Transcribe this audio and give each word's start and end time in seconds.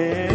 here. 0.00 0.29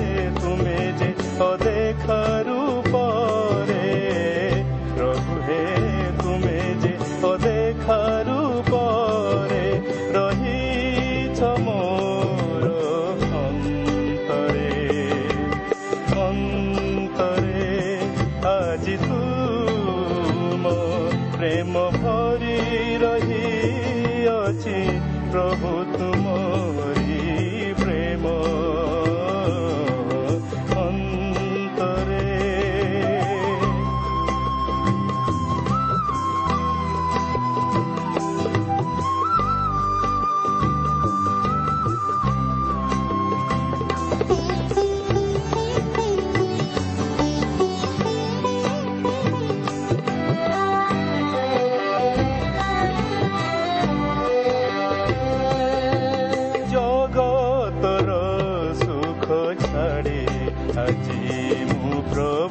pro 62.10 62.45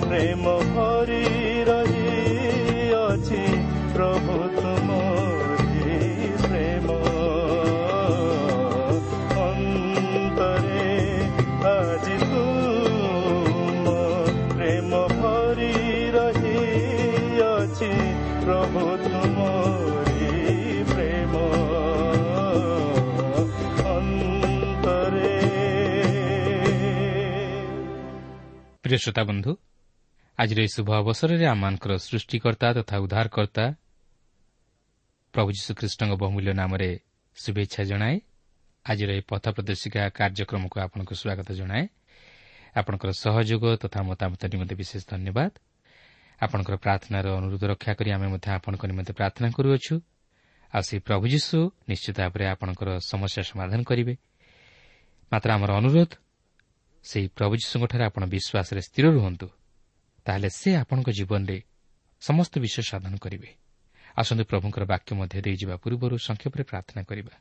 প্রেম 0.00 0.44
ভরে 0.74 1.43
প্রিয় 28.94 29.04
শ্ରୋତା 29.04 29.22
ବନ୍ଧୁ 29.26 29.52
ଆଜିର 30.38 30.58
ଏହି 30.62 30.70
ଶୁଭ 30.76 30.88
ଅବସରରେ 31.02 31.46
ଆମମାନଙ୍କର 31.52 31.92
ସୃଷ୍ଟିକର୍ତ୍ତା 31.98 32.68
ତଥା 32.78 32.96
ଉଦ୍ଧାରକର୍ତ୍ତା 33.04 33.64
ପ୍ରଭୁ 35.34 35.48
ଯୀଶୁଖ୍ରୀଷ୍ଟଙ୍କ 35.56 36.12
ବହୁମୂଲ୍ୟ 36.22 36.52
ନାମରେ 36.60 36.90
ଶୁଭେଚ୍ଛା 37.36 37.82
ଜଣାଏ 37.90 38.16
ଆଜିର 38.86 39.10
ଏହି 39.16 39.22
ପଥ 39.30 39.44
ପ୍ରଦର୍ଶିକା 39.56 40.02
କାର୍ଯ୍ୟକ୍ରମକୁ 40.18 40.76
ଆପଣଙ୍କୁ 40.86 41.14
ସ୍ୱାଗତ 41.20 41.48
ଜଣାଏ 41.60 41.84
ଆପଣଙ୍କର 42.78 43.10
ସହଯୋଗ 43.24 43.64
ତଥା 43.82 44.00
ମତାମତ 44.10 44.42
ନିମନ୍ତେ 44.52 44.74
ବିଶେଷ 44.80 45.02
ଧନ୍ୟବାଦ 45.10 45.52
ଆପଣଙ୍କର 46.40 46.74
ପ୍ରାର୍ଥନାର 46.84 47.26
ଅନୁରୋଧ 47.38 47.62
ରକ୍ଷା 47.72 47.92
କରି 47.98 48.10
ଆମେ 48.16 48.26
ମଧ୍ୟ 48.34 48.48
ଆପଣଙ୍କ 48.58 48.82
ନିମନ୍ତେ 48.90 49.12
ପ୍ରାର୍ଥନା 49.18 49.48
କରୁଅଛୁ 49.58 49.94
ଆଉ 50.72 50.82
ସେହି 50.86 51.00
ପ୍ରଭୁ 51.08 51.24
ଯୀଶୁ 51.34 51.56
ନିଶ୍ଚିତ 51.90 52.16
ଭାବରେ 52.22 52.44
ଆପଣଙ୍କର 52.54 52.88
ସମସ୍ୟା 53.10 53.42
ସମାଧାନ 53.50 53.80
କରିବେ 53.90 54.14
ମାତ୍ର 55.32 55.48
ଆମର 55.56 55.70
ଅନୁରୋଧ 55.82 56.10
ସେହି 57.04 57.28
ପ୍ରଭୁ 57.28 57.54
ଯୀଶୁଙ୍କଠାରେ 57.56 58.04
ଆପଣ 58.04 58.26
ବିଶ୍ୱାସରେ 58.26 58.80
ସ୍ଥିର 58.80 59.06
ରୁହନ୍ତୁ। 59.10 59.48
ତାହେଲେ 60.26 60.48
ସେ 60.50 60.76
ଆପଣଙ୍କ 60.76 61.10
ଜୀବନରେ 61.10 61.62
ସମସ୍ତ 62.20 62.58
ବିଷୟ 62.58 62.82
ସାଧନ 62.82 63.16
କରିବେ। 63.16 63.48
ଆସନ୍ତୁ 64.16 64.44
ପ୍ରଭୁଙ୍କର 64.44 64.84
ବାକ୍ୟ 64.84 65.14
ମଧ୍ୟ 65.14 65.40
ଦେଇଯିବା 65.40 65.76
ପୂର୍ବରୁ 65.76 66.18
ସଂକ୍ଷେପରେ 66.18 66.62
ପ୍ରାର୍ଥନା 66.62 67.02
କରିବା। 67.02 67.34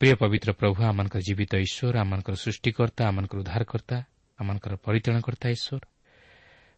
ପ୍ରିୟ 0.00 0.14
ପବିତ୍ର 0.14 0.52
ପ୍ରଭୁ 0.52 0.82
ଆମମାନଙ୍କର 0.84 1.20
ଜୀବିତ 1.20 1.52
ଈଶ୍ୱର 1.54 1.98
ଆମମାନଙ୍କର 1.98 2.34
ସୃଷ୍ଟିକର୍ତ୍ତା 2.34 3.02
ଆମମାନଙ୍କର 3.08 3.38
ଉଦ୍ଧାରକର୍ତ୍ତା 3.38 3.96
ଆମମାନଙ୍କର 4.38 4.74
ପରିଚାଳନାକର୍ତ୍ତା 4.76 5.48
ଈଶ୍ୱର। 5.48 5.82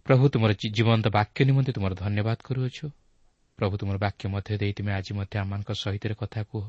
ପ୍ରଭୁ 0.07 0.29
ତୁମର 0.29 0.53
ଜୀବନ୍ତ 0.53 1.07
ବାକ୍ୟ 1.09 1.45
ନିମନ୍ତେ 1.45 1.73
ତୁମର 1.73 1.93
ଧନ୍ୟବାଦ 1.95 2.39
କରୁଅଛୁ। 2.45 2.87
ପ୍ରଭୁ 3.59 3.75
ତୁମର 3.77 3.97
ବାକ୍ୟ 3.99 4.29
ମଧ୍ୟ 4.29 4.59
ଦେଇ 4.59 4.73
ତୁମେ 4.73 4.93
ଆଜି 4.93 5.13
ମଧ୍ୟ 5.19 5.39
ଆମମାନଙ୍କ 5.39 5.71
ସହିତ 5.73 6.05
କଥା 6.13 6.43
କୁହ। 6.43 6.65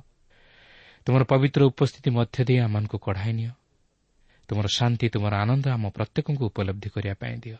ତୁମର 1.06 1.24
ପବିତ୍ର 1.24 1.62
ଉପସ୍ଥିତି 1.66 2.10
ମଧ୍ୟ 2.10 2.44
ଦେଇ 2.44 2.60
ଆମମାନଙ୍କୁ 2.60 2.98
କଢ଼ାଇ 2.98 3.34
ନିଅ। 3.34 3.52
ତୁମର 4.48 4.68
ଶାନ୍ତି 4.68 5.06
ତୁମର 5.10 5.34
ଆନନ୍ଦ 5.44 5.66
ଆମ 5.76 5.84
ପ୍ରତ୍ୟେକଙ୍କୁ 5.90 6.44
ଉପଲବ୍ଧି 6.46 6.90
କରିବା 6.90 7.16
ପାଇଁ 7.22 7.36
ଦିଅ। 7.44 7.58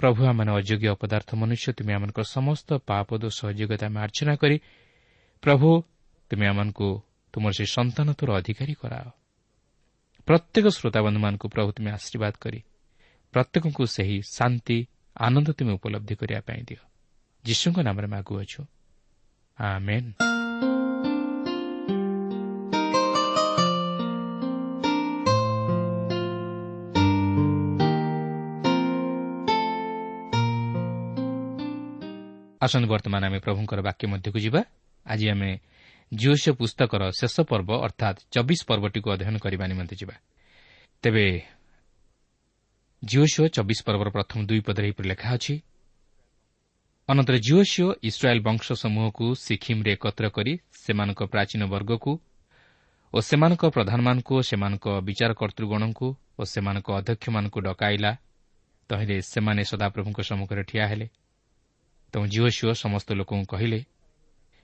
ପ୍ରଭୁ 0.00 0.20
ଆମମାନେ 0.26 0.50
ଅଯୋଗ୍ୟ 0.52 0.88
ଅପଦାର୍ଥ 0.96 1.30
ମନୁଷ୍ୟ 1.34 1.68
ତୁମେ 1.78 1.92
ଆମଙ୍କର 1.94 2.24
ସମସ୍ତ 2.36 2.68
ପାପ 2.90 3.08
ଦୋଷ 3.18 3.38
ଅଯୋଗ୍ୟତା 3.52 3.86
ମାର୍ଜନା 3.88 4.34
କରି 4.36 4.56
ପ୍ରଭୁ 5.42 5.68
ତୁମେ 6.30 6.46
ଆମମାନଙ୍କୁ 6.46 6.88
ତୁମର 7.32 7.52
ସେ 7.52 7.64
ସନ୍ତାନ 7.66 8.08
ତୋର 8.18 8.30
ଅଧିକାରୀ 8.40 8.74
କରାଅ। 8.74 9.08
ପ୍ରତ୍ୟେକ 10.28 10.66
ଶ୍ରୋତାବନ୍ଧୁମାନଙ୍କୁ 10.76 11.46
ପ୍ରଭୁ 11.48 11.68
ତୁମେ 11.76 11.90
ଆଶୀର୍ବାଦ 11.98 12.34
କରି 12.40 12.60
ପ୍ରତ୍ୟେକଙ୍କୁ 13.34 13.82
ସେହି 13.86 14.16
ଶାନ୍ତି 14.36 14.78
ଆନନ୍ଦ 15.16 15.48
ତୁମେ 15.58 15.72
ଉପଲବ୍ଧି 15.78 16.14
କରିବା 16.14 16.40
ପାଇଁ 16.40 16.62
ଦିଅ। 16.68 16.82
ଯୀଶୁଙ୍କ 17.44 17.78
ନାମରେ 17.78 18.06
ମାଗୁଅଛୁ 18.06 18.60
ଆସନ୍ତୁ 32.64 32.86
ବର୍ତ୍ତମାନ 32.92 33.22
ଆମେ 33.28 33.38
ପ୍ରଭୁଙ୍କର 33.44 33.78
ବାକ୍ୟ 33.88 34.04
ମଧ୍ୟକୁ 34.12 34.38
ଯିବା। 34.44 34.60
ଆଜି 35.06 35.26
ଆମେ 35.34 35.50
ଜିଓସିଓ 36.12 36.52
ପୁସ୍ତକର 36.60 37.02
ଶେଷ 37.20 37.36
ପର୍ବ 37.50 37.70
ଅର୍ଥାତ୍ 37.86 38.18
ଚବିଶ 38.34 38.60
ପର୍ବଟିକୁ 38.68 39.08
ଅଧ୍ୟୟନ 39.14 39.36
କରିବା 39.44 39.64
ନିମନ୍ତେ 39.70 39.94
ଯିବା। 40.00 40.14
ତେବେ 41.04 41.26
ଜିଓସିଓ 43.02 43.44
ଚବିଶ 43.56 43.78
ପର୍ବର 43.86 44.08
ପ୍ରଥମ 44.16 44.38
ଦୁଇ 44.48 44.60
ପଦରେ 44.66 44.84
ଏହିପରି 44.88 45.06
ଲେଖା 45.12 45.28
ଅଛି 45.36 45.54
ଅନନ୍ତର 47.08 47.36
ଜିଓସିଓ 47.46 47.88
ଇସ୍ରାଏଲ୍ 48.08 48.42
ବଂଶ 48.48 48.66
ସମୂହକୁ 48.82 49.26
ସିକିମ୍ରେ 49.44 49.90
ଏକତ୍ର 49.96 50.24
କରି 50.36 50.52
ସେମାନଙ୍କ 50.82 51.20
ପ୍ରାଚୀନ 51.32 51.62
ବର୍ଗକୁ 51.74 52.12
ଓ 53.14 53.18
ସେମାନଙ୍କ 53.28 53.62
ପ୍ରଧାନମାନଙ୍କୁ 53.76 54.32
ଓ 54.40 54.42
ସେମାନଙ୍କ 54.50 54.86
ବିଚାରକର୍ତ୍ତୃଗଣଙ୍କୁ 55.06 56.08
ଓ 56.40 56.42
ସେମାନଙ୍କ 56.52 56.88
ଅଧ୍ୟକ୍ଷମାନଙ୍କୁ 56.98 57.58
ଡକାଇଲା। 57.66 58.12
ତହିଁରେ 58.90 59.16
ସେମାନେ 59.32 59.62
ସଦାପ୍ରଭୁଙ୍କ 59.70 60.18
ସମ୍ମୁଖରେ 60.28 60.62
ଠିଆ 60.70 60.84
ହେଲେ। 60.90 61.06
ତେଣୁ 62.14 62.26
ଝିଅ 62.28 62.72
ସମସ୍ତ 62.74 63.08
ଲୋକଙ୍କୁ 63.12 63.46
କହିଲେ 63.46 63.80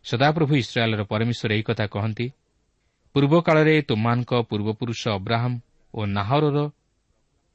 ସଦାପ୍ରଭୁ 0.05 0.53
ଇସ୍ରାଏଲ୍ର 0.57 1.03
ପରମେଶ୍ୱର 1.05 1.51
ଏହି 1.55 1.63
କଥା 1.63 1.87
କହନ୍ତି 1.87 2.27
ପୂର୍ବକାଳରେ 3.15 3.75
ତୁମମାନଙ୍କ 3.83 4.33
ପୂର୍ବପୁରୁଷ 4.51 5.03
ଅବ୍ରାହମ୍ 5.09 5.57
ଓ 5.95 6.01
ନାହରର 6.07 6.59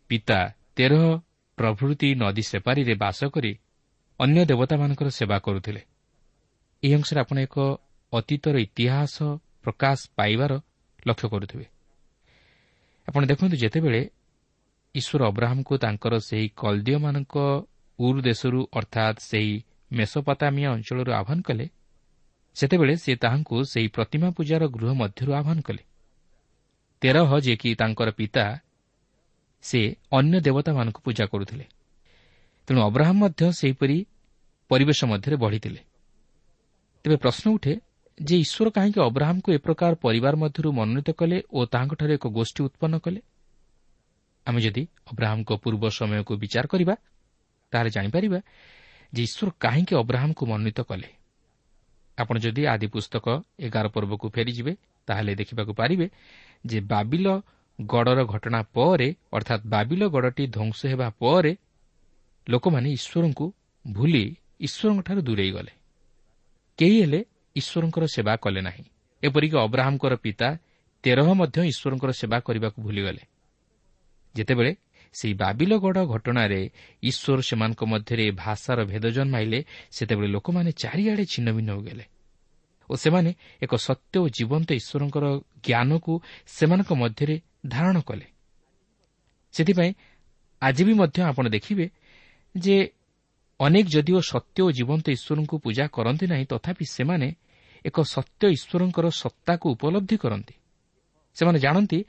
ପିତା 0.10 0.40
ତେରହ 0.76 1.04
ପ୍ରଭୃତି 1.58 2.10
ନଦୀ 2.16 2.42
ସେପାରିରେ 2.42 2.94
ବାସ 2.96 3.20
କରି 3.26 3.52
ଅନ୍ୟ 4.20 4.46
ଦେବତାମାନଙ୍କର 4.46 5.10
ସେବା 5.10 5.38
କରୁଥିଲେ। 5.40 5.82
ଏହି 6.84 6.94
ଅଂଶରେ 6.94 7.20
ଆପଣ 7.20 7.38
ଏକ 7.40 7.56
ଅତୀତର 8.14 8.56
ଇତିହାସ 8.60 9.16
ପ୍ରକାଶ 9.64 10.00
ପାଇବାର 10.16 10.52
ଲକ୍ଷ୍ୟ 11.08 11.28
କରୁଥିବେ। 11.30 11.66
ଆପଣ 13.08 13.22
ଦେଖନ୍ତୁ 13.26 13.56
ଯେତେବେଳେ 13.58 14.02
ଈଶ୍ୱର 14.96 15.22
ଅବ୍ରାହମ୍ଙ୍କୁ 15.28 15.74
ତାଙ୍କର 15.78 16.14
ସେହି 16.20 16.48
କଲଦିଓମାନଙ୍କ 16.56 17.36
ଉର୍ 18.00 18.22
ଦେଶରୁ 18.22 18.60
ଅର୍ଥାତ୍ 18.74 19.20
ସେହି 19.20 19.56
ମେସୋପତାମିଆ 19.92 20.72
ଅଞ୍ଚଳରୁ 20.72 21.12
ଆହ୍ୱାନ 21.12 21.42
କଲେ 21.42 21.70
ସେତେବେଳେ 22.56 22.96
ସେ 22.96 23.16
ତାହାଙ୍କୁ 23.16 23.56
ସେହି 23.64 23.88
ପ୍ରତିମା 23.88 24.30
ପୂଜାର 24.30 24.68
ଗୃହ 24.68 24.94
ମଧ୍ୟରୁ 24.94 25.32
ଆହ୍ୱାନ 25.34 25.62
କଲେ। 25.62 25.84
ତେରହ 27.02 27.40
ଯିଏକି 27.40 27.76
ତାଙ୍କର 27.76 28.10
ପିତା 28.12 28.60
ସେ 29.64 29.96
ଅନ୍ୟ 30.12 30.40
ଦେବତାମାନଙ୍କୁ 30.42 31.00
ପୂଜା 31.02 31.26
କରୁଥିଲେ। 31.26 31.66
ତେଣୁ 32.68 32.80
ଅବ୍ରାହମ୍ 32.82 33.20
ମଧ୍ୟ 33.20 33.52
ସେହିପରି 33.52 33.98
ପରିବେଶ 34.70 35.00
ମଧ୍ୟରେ 35.06 35.36
ବଢ଼ିଥିଲେ। 35.36 35.82
ତେବେ 37.04 37.16
ପ୍ରଶ୍ନ 37.16 37.46
ଉଠେ 37.52 37.74
ଯେ 38.24 38.36
ଈଶ୍ୱର 38.38 38.70
କାହିଁକି 38.70 39.00
ଅବ୍ରାହମ୍କୁ 39.00 39.50
ଏ 39.54 39.58
ପ୍ରକାର 39.58 39.92
ପରିବାର 39.96 40.36
ମଧ୍ୟରୁ 40.36 40.70
ମନୋନୀତ 40.72 41.10
କଲେ 41.12 41.38
ଓ 41.52 41.66
ତାହାଙ୍କଠାରେ 41.66 42.14
ଏକ 42.14 42.28
ଗୋଷ୍ଠୀ 42.28 42.64
ଉତ୍ପନ୍ନ 42.64 42.96
କଲେ? 43.00 43.22
ଆମେ 44.48 44.60
ଯଦି 44.62 44.84
ଅବ୍ରାହମ୍ଙ୍କ 45.12 45.52
ପୂର୍ବ 45.54 45.84
ସମୟକୁ 45.90 46.34
ବିଚାର 46.38 46.66
କରିବା 46.68 46.96
ତାହେଲେ 47.72 47.90
ଜାଣିପାରିବା 47.90 48.40
ଯେ 49.16 49.22
ଈଶ୍ୱର 49.24 49.50
କାହିଁକି 49.60 49.94
ଅବ୍ରାହମ୍କୁ 49.96 50.44
ମନୋନୀତ 50.46 50.80
କଲେ? 50.82 51.10
ଆପଣ 52.18 52.36
ଯଦି 52.40 52.62
ଆଦି 52.66 52.88
ପୁସ୍ତକ 52.88 53.26
ଏଗାର 53.60 53.86
ପର୍ବକୁ 53.88 54.26
ଫେରିଯିବେ 54.30 54.74
ତାହେଲେ 55.08 55.32
ଦେଖିବାକୁ 55.36 55.72
ପାରିବେ 55.74 56.08
ଯେ 56.66 56.80
ବାବିଲ 56.92 57.28
ଗଡ଼ର 57.80 58.20
ଘଟଣା 58.24 58.60
ପରେ 58.76 59.08
ଅର୍ଥାତ୍ 59.34 59.64
ବାବିଲ 59.66 60.02
ଗଡ଼ଟି 60.08 60.44
ଧ୍ୱଂସ 60.48 60.80
ହେବା 60.86 61.08
ପରେ 61.20 61.52
ଲୋକମାନେ 62.48 62.90
ଈଶ୍ୱରଙ୍କୁ 62.92 63.46
ଭୁଲି 63.86 64.26
ଈଶ୍ୱରଙ୍କଠାରୁ 64.60 65.22
ଦୂରେଇ 65.22 65.52
ଗଲେ। 65.52 65.72
କେହି 66.80 66.98
ହେଲେ 67.02 67.20
ଈଶ୍ୱରଙ୍କର 67.56 68.06
ସେବା 68.06 68.34
କଲେ 68.36 68.62
ନାହିଁ। 68.62 68.86
ଏପରିକି 69.24 69.58
ଅବ୍ରାହମ୍ଙ୍କର 69.58 70.14
ପିତା 70.16 70.50
ତେରହ 71.04 71.28
ମଧ୍ୟ 71.34 71.58
ଈଶ୍ୱରଙ୍କର 71.72 72.12
ସେବା 72.12 72.38
କରିବାକୁ 72.40 72.78
ଭୁଲିଗଲେ। 72.82 73.24
ଯେତେବେଳେ 74.36 74.72
ସେହି 75.16 75.34
ବାବିଲଗଡ଼ 75.44 76.00
ଘଟଣାରେ 76.14 76.62
ଈଶ୍ୱର 77.04 77.40
ସେମାନଙ୍କ 77.50 77.82
ମଧ୍ୟରେ 77.94 78.26
ଭାଷାର 78.44 78.80
ଭେଦ 78.92 79.06
ଜନ୍ମାଇଲେ 79.18 79.60
ସେତେବେଳେ 79.96 80.30
ଲୋକମାନେ 80.36 80.72
ଚାରିଆଡ଼େ 80.84 81.26
ଛିନ୍ନ 81.34 81.48
ଭିନ୍ନ 81.58 81.70
ହୋଇଗଲେ 81.78 82.06
ଓ 82.90 82.94
ସେମାନେ 82.96 83.32
ଏକ 83.64 83.74
ସତ୍ୟ 83.88 84.16
ଓ 84.22 84.26
ଜୀବନ୍ତ 84.38 84.70
ଈଶ୍ୱରଙ୍କର 84.80 85.26
ଜ୍ଞାନକୁ 85.66 86.14
ସେମାନଙ୍କ 86.48 86.92
ମଧ୍ୟରେ 87.02 87.36
ଧାରଣ 87.68 87.96
କଲେ। 88.02 88.28
ସେଥିପାଇଁ 89.54 89.92
ଆଜି 90.62 90.84
ବି 90.88 90.94
ମଧ୍ୟ 90.94 91.18
ଆପଣ 91.30 91.46
ଦେଖିବେ 91.56 91.86
ଯେ 92.56 92.76
ଅନେକ 93.60 93.86
ଯଦିଓ 93.96 94.20
ସତ୍ୟ 94.32 94.60
ଓ 94.66 94.70
ଜୀବନ୍ତ 94.78 95.06
ଈଶ୍ୱରଙ୍କୁ 95.18 95.56
ପୂଜା 95.66 95.86
କରନ୍ତି 95.88 96.26
ନାହିଁ 96.32 96.46
ତଥାପି 96.52 96.86
ସେମାନେ 96.98 97.28
ଏକ 97.86 97.98
ସତ୍ୟ 98.16 98.44
ଈଶ୍ୱରଙ୍କର 98.56 99.06
ସତ୍ତାକୁ 99.24 99.66
ଉପଲବ୍ଧି 99.76 100.18
କରନ୍ତି। 100.24 100.56
ସେମାନେ 101.38 101.58
ଜାଣନ୍ତି 101.60 102.00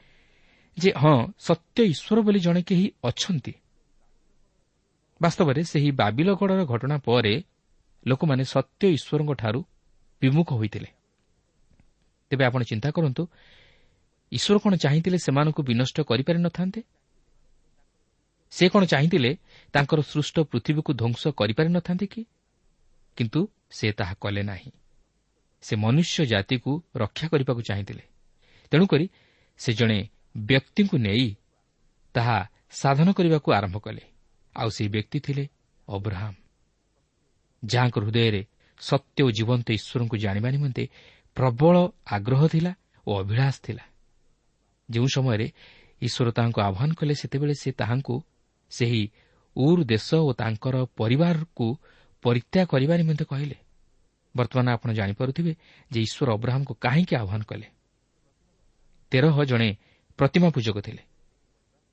ଯେ 0.78 0.92
ହଁ 0.96 1.32
ସତ୍ୟ 1.38 1.82
ଈଶ୍ୱର 1.82 2.20
ବୋଲି 2.20 2.40
ଜଣେ 2.40 2.62
କେହି 2.62 2.90
ଅଛନ୍ତି। 3.04 3.52
ବାସ୍ତବରେ 5.22 5.64
ସେହି 5.64 5.90
ବାବିଲଗଡ଼ର 5.90 6.64
ଘଟଣା 6.64 6.98
ପରେ 6.98 7.44
ଲୋକମାନେ 8.06 8.44
ସତ୍ୟ 8.44 8.88
ଈଶ୍ୱରଙ୍କଠାରୁ 8.88 9.64
ବିମୁଖ 10.22 10.52
ହୋଇଥିଲେ। 10.52 10.86
ତେବେ 12.30 12.44
ଆପଣ 12.44 12.62
ଚିନ୍ତା 12.62 12.90
କରନ୍ତୁ 12.90 13.28
ଈଶ୍ୱର 14.32 14.58
କ'ଣ 14.58 14.76
ଚାହିଁଥିଲେ 14.76 15.18
ସେମାନଙ୍କୁ 15.18 15.62
ବିନଷ୍ଟ 15.62 16.00
କରିପାରି 16.00 16.38
ନଥାନ୍ତେ? 16.38 16.82
ସେ 18.50 18.68
କ'ଣ 18.68 18.84
ଚାହିଁଥିଲେ 18.84 19.36
ତାଙ୍କର 19.72 20.00
ସୃଷ୍ଟ 20.02 20.40
ପୃଥିବୀକୁ 20.40 20.92
ଧ୍ୱଂସ 20.94 21.28
କରିପାରି 21.28 21.68
ନଥାନ୍ତେ 21.68 22.06
କି? 22.06 22.26
କିନ୍ତୁ 23.16 23.48
ସେ 23.70 23.92
ତାହା 23.92 24.14
କଲେ 24.20 24.42
ନାହିଁ। 24.42 24.70
ସେ 25.60 25.76
ମନୁଷ୍ୟ 25.76 26.26
ଜାତିକୁ 26.26 26.82
ରକ୍ଷା 26.96 27.28
କରିବାକୁ 27.28 27.62
ଚାହିଁଥିଲେ। 27.62 28.02
ତେଣୁକରି 28.70 29.08
ସେ 29.58 29.72
ଜଣେ 29.72 30.08
ବ୍ୟକ୍ତିଙ୍କୁ 30.36 30.98
ନେଇ 30.98 31.34
ତାହା 32.12 32.48
ସାଧନ 32.70 33.12
କରିବାକୁ 33.12 33.52
ଆରମ୍ଭ 33.52 33.78
କଲେ। 33.78 34.00
ଆଉ 34.56 34.70
ସେହି 34.70 34.88
ବ୍ୟକ୍ତି 34.88 35.20
ଥିଲେ 35.20 35.48
ଅବ୍ରାହମ୍। 35.88 36.34
ଯାହାଙ୍କ 37.64 37.98
ହୃଦୟରେ 37.98 38.46
ସତ୍ୟ 38.80 39.22
ଓ 39.22 39.30
ଜୀବନ୍ତ 39.30 39.70
ଈଶ୍ୱରଙ୍କୁ 39.70 40.16
ଜାଣିବା 40.16 40.50
ନିମନ୍ତେ 40.50 40.88
ପ୍ରବଳ 41.34 41.88
ଆଗ୍ରହ 42.12 42.48
ଥିଲା 42.48 42.74
ଓ 43.06 43.20
ଅଭିଳାଷ 43.20 43.60
ଥିଲା। 43.62 43.84
ଯେଉଁ 44.90 45.06
ସମୟରେ 45.06 45.52
ଈଶ୍ୱର 46.02 46.30
ତାହାଙ୍କୁ 46.30 46.60
ଆହ୍ୱାନ 46.60 46.94
କଲେ 46.94 47.14
ସେତେବେଳେ 47.14 47.54
ସେ 47.54 47.72
ତାହାଙ୍କୁ 47.72 48.22
ସେହି 48.70 49.10
ଉର୍ 49.56 49.84
ଦେଶ 49.84 50.14
ଓ 50.14 50.32
ତାଙ୍କର 50.32 50.86
ପରିବାରକୁ 50.96 51.76
ପରିତ୍ୟାଗ 52.22 52.66
କରିବା 52.66 52.96
ନିମନ୍ତେ 52.96 53.24
କହିଲେ। 53.24 53.54
ବର୍ତ୍ତମାନ 54.36 54.68
ଆପଣ 54.68 54.92
ଜାଣିପାରୁଥିବେ 54.92 55.56
ଯେ 55.90 56.00
ଈଶ୍ୱର 56.00 56.32
ଅବ୍ରାହମ୍ଙ୍କୁ 56.32 56.74
କାହିଁକି 56.74 57.16
ଆହ୍ୱାନ 57.16 57.42
କଲେ? 57.42 57.66
ତେରହ 59.10 59.44
ଜଣେ 59.44 59.76
ପ୍ରତିମା 60.18 60.48
ପୂଜକ 60.50 60.76
ଥିଲେ। 60.80 61.02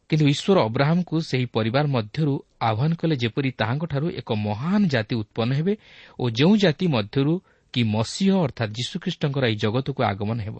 କିନ୍ତୁ 0.09 0.25
ଈଶ୍ୱର 0.27 0.57
ଅବ୍ରାହମ୍ଙ୍କୁ 0.59 1.15
ସେହି 1.21 1.45
ପରିବାର 1.45 1.85
ମଧ୍ୟରୁ 1.87 2.33
ଆହ୍ୱାନ 2.61 2.91
କଲେ 2.93 3.15
ଯେପରି 3.15 3.49
ତାହାଙ୍କଠାରୁ 3.51 4.07
ଏକ 4.09 4.29
ମହାନ 4.33 4.81
ଜାତି 4.87 5.13
ଉତ୍ପନ୍ନ 5.15 5.51
ହେବେ 5.53 5.73
ଓ 6.19 6.23
ଯେଉଁ 6.29 6.57
ଜାତି 6.57 6.85
ମଧ୍ୟରୁ 6.87 7.33
କି 7.73 7.81
ମସିହ 7.83 8.31
ଅର୍ଥାତ୍ 8.43 8.71
ଯୀଶୁଖ୍ରୀଷ୍ଟଙ୍କର 8.71 9.43
ଏହି 9.45 9.55
ଜଗତକୁ 9.55 10.03
ଆଗମନ 10.03 10.37
ହେବ 10.39 10.57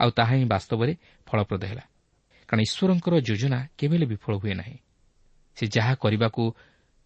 ଆଉ 0.00 0.10
ତାହା 0.10 0.34
ହିଁ 0.36 0.44
ବାସ୍ତବରେ 0.44 0.92
ଫଳପ୍ରଦ 1.26 1.62
ହେଲା। 1.64 1.84
କାରଣ 2.48 2.60
ଈଶ୍ୱରଙ୍କର 2.62 3.14
ଯୋଜନା 3.20 3.58
କେବେ 3.78 3.94
ହେଲେ 3.96 4.06
ବିଫଳ 4.06 4.32
ହୁଏ 4.36 4.54
ନାହିଁ। 4.54 4.78
ସେ 5.56 5.64
ଯାହା 5.66 5.94
କରିବାକୁ 5.94 6.42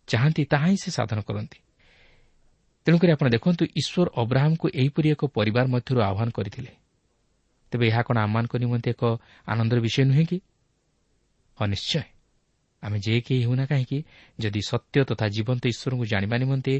ଚାହାନ୍ତି 0.08 0.42
ତାହା 0.44 0.66
ହିଁ 0.66 0.76
ସେ 0.76 0.90
ସାଧନ 0.90 1.20
କରନ୍ତି। 1.20 1.58
ତେଣୁକରି 2.86 3.10
ଆପଣ 3.12 3.26
ଦେଖନ୍ତୁ 3.28 3.64
ଈଶ୍ୱର 3.76 4.06
ଅବ୍ରାହମ୍କୁ 4.22 4.66
ଏହିପରି 4.74 5.08
ଏକ 5.10 5.22
ପରିବାର 5.26 5.66
ମଧ୍ୟରୁ 5.66 6.00
ଆହ୍ୱାନ 6.00 6.30
କରିଥିଲେ। 6.30 6.70
ତେବେ 7.70 7.84
ଏହା 7.86 8.02
କ'ଣ 8.02 8.16
ଆମମାନଙ୍କ 8.18 8.54
ନିମନ୍ତେ 8.56 8.88
ଏକ 8.90 9.02
ଆନନ୍ଦର 9.46 9.78
ବିଷୟ 9.80 10.02
ନୁହେଁ 10.04 10.24
କି? 10.26 10.38
ହଁ 11.58 11.66
ନିଶ୍ଚୟ। 11.66 12.02
ଆମେ 12.82 12.98
ଯେ 13.00 13.14
କେହି 13.20 13.42
ହେଉନା 13.44 13.64
କାହିଁକି 13.66 13.98
ଯଦି 14.38 14.60
ସତ୍ୟ 14.68 15.04
ତଥା 15.04 15.26
ଜୀବନ୍ତ 15.28 15.62
ଈଶ୍ୱରଙ୍କୁ 15.66 16.04
ଜାଣିବା 16.06 16.36
ନିମନ୍ତେ 16.36 16.74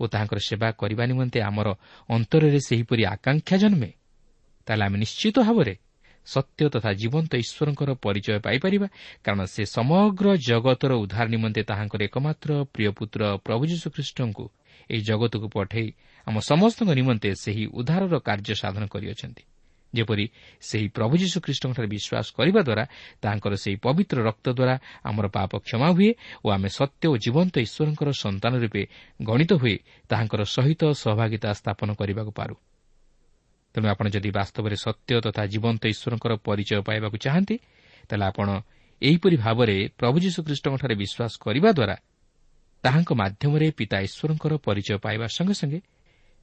ଓ 0.00 0.02
ତାହାଙ୍କର 0.06 0.38
ସେବା 0.38 0.68
କରିବା 0.72 1.04
ନିମନ୍ତେ 1.06 1.38
ଆମର 1.40 1.68
ଅନ୍ତରରେ 2.10 2.60
ସେହିପରି 2.60 3.02
ଆକାଂକ୍ଷା 3.06 3.56
ଜନ୍ମେ 3.56 3.90
ତାହେଲେ 4.66 4.84
ଆମେ 4.84 4.96
ନିଶ୍ଚିତ 4.98 5.36
ଭାବରେ 5.38 5.74
ସତ୍ୟ 6.26 6.68
ତଥା 6.68 6.90
ଜୀବନ୍ତ 6.92 7.32
ଈଶ୍ୱରଙ୍କର 7.36 7.90
ପରିଚୟ 8.04 8.38
ପାଇପାରିବା 8.40 8.88
କାରଣ 9.24 9.40
ସେ 9.44 9.62
ସମଗ୍ର 9.76 10.26
ଜଗତର 10.48 10.92
ଉଦ୍ଧାର 10.94 11.26
ନିମନ୍ତେ 11.28 11.62
ତାହାଙ୍କର 11.62 12.00
ଏକମାତ୍ର 12.02 12.50
ପ୍ରିୟ 12.74 12.90
ପୁତ୍ର 12.98 13.20
ପ୍ରଭୁ 13.46 13.62
ଯୀଶୁଖ୍ରୀଷ୍ଟଙ୍କୁ 13.70 14.44
ଏହି 14.90 15.00
ଜଗତକୁ 15.00 15.46
ପଠାଇ 15.48 15.86
ଆମ 16.26 16.36
ସମସ୍ତଙ୍କ 16.50 16.90
ନିମନ୍ତେ 16.90 17.28
ସେହି 17.40 17.64
ଉଦ୍ଧାରର 17.78 18.14
କାର୍ଯ୍ୟ 18.18 18.54
ସାଧନ 18.62 18.84
କରିଅଛନ୍ତି। 18.86 19.42
ଯେପରି 19.96 20.26
ସେହି 20.60 20.88
ପ୍ରଭୁ 20.96 21.14
ଯୀଶୁଖ୍ରୀଷ୍ଟଙ୍କଠାରେ 21.22 21.88
ବିଶ୍ୱାସ 21.94 22.26
କରିବା 22.38 22.60
ଦ୍ୱାରା 22.68 22.84
ତାହାଙ୍କର 23.22 23.54
ସେହି 23.54 23.76
ପବିତ୍ର 23.84 24.16
ରକ୍ତ 24.28 24.46
ଦ୍ୱାରା 24.58 24.74
ଆମର 25.08 25.26
ପାପ 25.36 25.50
କ୍ଷମା 25.66 25.88
ହୁଏ 25.96 26.10
ଓ 26.44 26.46
ଆମେ 26.56 26.68
ସତ୍ୟ 26.78 27.04
ଓ 27.12 27.14
ଜୀବନ୍ତ 27.24 27.54
ଈଶ୍ୱରଙ୍କର 27.66 28.08
ସନ୍ତାନ 28.24 28.52
ରୂପେ 28.64 28.82
ଗଣିତ 29.22 29.52
ହୁଏ 29.62 29.76
ତାହାଙ୍କର 30.10 30.40
ସହିତ 30.56 30.82
ସହଭାଗିତା 31.02 31.48
ସ୍ଥାପନ 31.60 31.88
କରିବାକୁ 32.00 32.32
ପାରୁ। 32.38 32.54
ତେଣୁ 33.74 33.86
ଆପଣ 33.90 34.06
ଯଦି 34.14 34.30
ବାସ୍ତବରେ 34.30 34.76
ସତ୍ୟ 34.76 35.12
ତଥା 35.26 35.42
ଜୀବନ୍ତ 35.46 35.82
ଈଶ୍ୱରଙ୍କର 35.94 36.32
ପରିଚୟ 36.46 36.80
ପାଇବାକୁ 36.88 37.16
ଚାହାନ୍ତି 37.24 37.56
ତାହେଲେ 38.08 38.24
ଆପଣ 38.30 38.48
ଏହିପରି 39.02 39.36
ଭାବରେ 39.36 39.76
ପ୍ରଭୁ 39.98 40.16
ଯୀଶୁଖ୍ରୀଷ୍ଟଙ୍କଠାରେ 40.24 40.94
ବିଶ୍ୱାସ 40.94 41.32
କରିବା 41.44 41.70
ଦ୍ୱାରା 41.78 41.96
ତାହାଙ୍କ 42.84 43.10
ମାଧ୍ୟମରେ 43.20 43.66
ପିତା 43.78 43.98
ଈଶ୍ୱରଙ୍କର 44.06 44.52
ପରିଚୟ 44.66 44.96
ପାଇବା 45.04 45.26
ସଙ୍ଗେ 45.36 45.54
ସଙ୍ଗେ 45.60 45.80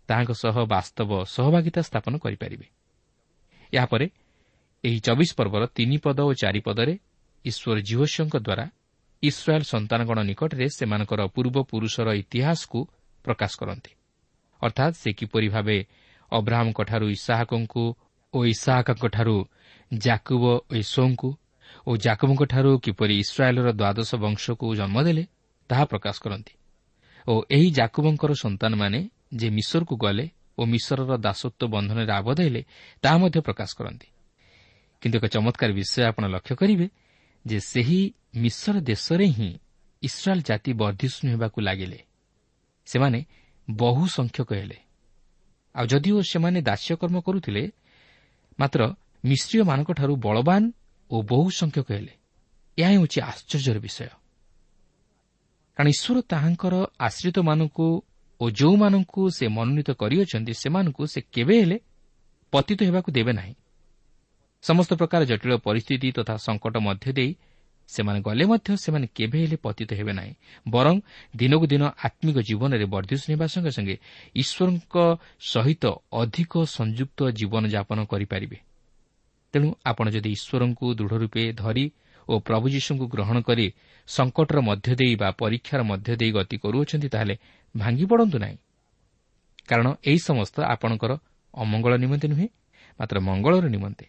ତାହାଙ୍କ 0.10 0.32
ସହ 0.44 0.56
ବାସ୍ତବ 0.74 1.10
ସହଭାଗିତା 1.36 1.82
ସ୍ଥାପନ 1.82 2.14
କରିପାରିବେ। 2.18 2.68
ଏହାପରେ 3.74 4.06
ଏହି 4.84 5.00
ଚବିଶ 5.00 5.32
ପର୍ବର 5.38 5.64
ତିନି 5.78 5.98
ପଦ 5.98 6.20
ଓ 6.22 6.32
ଚାରିପଦରେ 6.34 6.94
ଈଶ୍ୱର 7.46 7.78
ଜିହୋସ୍ୟଙ୍କ 7.90 8.36
ଦ୍ୱାରା 8.38 8.66
ଇସ୍ରାଏଲ୍ 9.24 9.66
ସନ୍ତାନଗଣ 9.74 10.18
ନିକଟରେ 10.30 10.66
ସେମାନଙ୍କର 10.78 11.22
ପୂର୍ବପୁରୁଷର 11.36 12.08
ଇତିହାସକୁ 12.14 12.80
ପ୍ରକାଶ 13.26 13.52
କରନ୍ତି। 13.62 13.92
ଅର୍ଥାତ୍ 14.62 14.96
ସେ 14.96 15.10
କିପରି 15.14 15.48
ଭାବେ 15.50 15.78
ଅବ୍ରାହମ୍ଙ୍କଠାରୁ 16.32 17.06
ଇସାହାକଙ୍କୁ 17.18 17.84
ଓ 18.34 18.40
ଇସାହାକଙ୍କଠାରୁ 18.46 19.38
ଜାକୁବ 19.94 20.44
ଈଶ୍ୱଙ୍କୁ 20.74 21.30
ଓ 21.88 21.92
ଜାକୁବଙ୍କଠାରୁ 21.98 22.72
କିପରି 22.80 23.16
ଇସ୍ରାଏଲ୍ର 23.20 23.70
ଦ୍ୱାଦଶ 23.72 24.10
ବଂଶକୁ 24.16 24.66
ଜନ୍ମ 24.76 24.98
ଦେଲେ 25.04 25.24
ତାହା 25.70 25.86
ପ୍ରକାଶ 25.86 26.16
କରନ୍ତି। 26.22 26.54
ଓ 27.28 27.34
ଏହି 27.50 27.70
ଜାକୁବଙ୍କର 27.72 28.32
ସନ୍ତାନମାନେ 28.34 29.00
ଯେ 29.34 29.48
ମିଶରକୁ 29.50 29.96
ଗଲେ 29.98 30.26
ଓ 30.58 30.66
ମିଶରର 30.66 31.18
ଦାସତ୍ୱ 31.18 31.68
ବନ୍ଧନରେ 31.68 32.12
ଆବଦ୍ଧ 32.12 32.40
ହେଲେ 32.42 32.62
ତାହା 33.02 33.18
ମଧ୍ୟ 33.18 33.40
ପ୍ରକାଶ 33.42 33.70
କରନ୍ତି। 33.78 34.08
କିନ୍ତୁ 35.02 35.18
ଏକ 35.18 35.26
ଚମତ୍କାର 35.26 35.72
ବିଷୟ 35.72 36.04
ଆପଣ 36.04 36.24
ଲକ୍ଷ୍ୟ 36.28 36.56
କରିବେ 36.56 36.88
ଯେ 37.46 37.58
ସେହି 37.60 38.02
ମିଶର 38.36 38.76
ଦେଶରେ 38.82 39.26
ହିଁ 39.28 39.50
ଇସ୍ରାଏଲ୍ 40.04 40.42
ଜାତି 40.42 40.72
ବର୍ଦ୍ଧିଷ୍ଣୁ 40.74 41.28
ହେବାକୁ 41.32 41.58
ଲାଗିଲେ। 41.62 42.00
ସେମାନେ 42.86 43.20
ବହୁ 43.70 44.04
ସଂଖ୍ୟକ 44.08 44.50
ହେଲେ। 44.54 44.78
ଆଉ 45.76 45.86
ଯଦିଓ 45.88 46.22
ସେମାନେ 46.22 46.60
ଦାସ୍ୟକର୍ମ 46.62 47.18
କରୁଥିଲେ 47.22 47.64
ମାତ୍ର 48.60 48.82
ମିଶ୍ରୀୟମାନଙ୍କଠାରୁ 49.26 50.14
ବଳବାନ 50.16 50.64
ଓ 51.12 51.16
ବହୁ 51.22 51.48
ସଂଖ୍ୟକ 51.52 51.88
ହେଲେ। 51.92 52.14
ଏହା 52.78 52.90
ହେଉଛି 52.90 53.20
ଆଶ୍ଚର୍ଯ୍ୟର 53.22 53.80
ବିଷୟ। 53.80 54.08
କାରଣ 55.78 55.88
ଈଶ୍ୱର 55.88 56.18
ତାହାଙ୍କର 56.22 56.74
ଆଶ୍ରିତମାନଙ୍କୁ 57.00 57.88
ଓ 58.42 58.46
ଯେଉଁମାନଙ୍କୁ 58.50 59.22
ସେ 59.30 59.46
ମନୋନୀତ 59.48 59.90
କରିଅଛନ୍ତି 59.92 60.54
ସେମାନଙ୍କୁ 60.54 61.04
ସେ 61.14 61.20
କେବେ 61.34 61.56
ହେଲେ 61.62 61.78
ପତିତ 62.54 62.80
ହେବାକୁ 62.84 63.10
ଦେବେ 63.12 63.34
ନାହିଁ। 63.34 63.54
ସମସ୍ତ 64.64 64.92
ପ୍ରକାର 64.94 65.22
ଜଟିଳ 65.26 65.54
ପରିସ୍ଥିତି 65.58 66.08
ତଥା 66.12 66.36
ସଙ୍କଟ 66.38 66.76
ମଧ୍ୟ 66.78 67.12
ଦେଇ 67.14 67.32
ସେମାନେ 67.90 68.20
ଗଲେ 68.22 68.44
ମଧ୍ୟ 68.46 68.70
ସେମାନେ 68.78 69.08
କେବେ 69.16 69.38
ହେଲେ 69.44 69.58
ପତିତ 69.62 69.90
ହେବେ 69.94 70.14
ନାହିଁ। 70.14 70.34
ବରଂ 70.70 70.96
ଦିନକୁ 71.36 71.66
ଦିନ 71.68 71.84
ଆତ୍ମିକ 72.04 72.38
ଜୀବନରେ 72.48 72.86
ବର୍ଦ୍ଧିଷ୍ଣୁ 72.86 73.30
ହେବା 73.34 73.48
ସଙ୍ଗେ 73.54 73.72
ସଙ୍ଗେ 73.78 73.96
ଈଶ୍ୱରଙ୍କ 74.36 74.96
ସହିତ 75.52 75.84
ଅଧିକ 76.14 76.54
ସଂଯୁକ୍ତ 76.78 77.20
ଜୀବନଯାପନ 77.40 78.00
କରିପାରିବେ। 78.12 78.58
ତେଣୁ 79.54 79.68
ଆପଣ 79.86 80.06
ଯଦି 80.10 80.30
ଈଶ୍ୱରଙ୍କୁ 80.38 80.86
ଦୃଢ଼ 80.96 81.14
ରୂପେ 81.24 81.44
ଧରି 81.54 81.86
ଓ 82.32 82.34
ପ୍ରଭୁ 82.48 82.66
ଯୀଶୁଙ୍କୁ 82.76 83.06
ଗ୍ରହଣ 83.14 83.38
କରି 83.48 83.66
ସଙ୍କଟର 84.08 84.58
ମଧ୍ୟ 84.70 84.92
ଦେଇ 85.00 85.14
ବା 85.22 85.30
ପରୀକ୍ଷାର 85.42 85.82
ମଧ୍ୟ 85.92 86.12
ଦେଇ 86.22 86.32
ଗତି 86.38 86.56
କରୁଅଛନ୍ତି 86.64 87.08
ତାହେଲେ 87.14 87.36
ଭାଙ୍ଗି 87.76 88.06
ପଡ଼ନ୍ତୁ 88.12 88.38
ନାହିଁ। 88.44 88.58
କାରଣ 89.70 89.88
ଏହି 90.10 90.20
ସମସ୍ତ 90.30 90.56
ଆପଣଙ୍କର 90.74 91.12
ଅମଙ୍ଗଳ 91.54 91.94
ନିମନ୍ତେ 92.04 92.28
ନୁହେଁ 92.32 92.48
ମାତ୍ର 93.00 93.18
ମଙ୍ଗଳର 93.28 93.66
ନିମନ୍ତେ। 93.76 94.06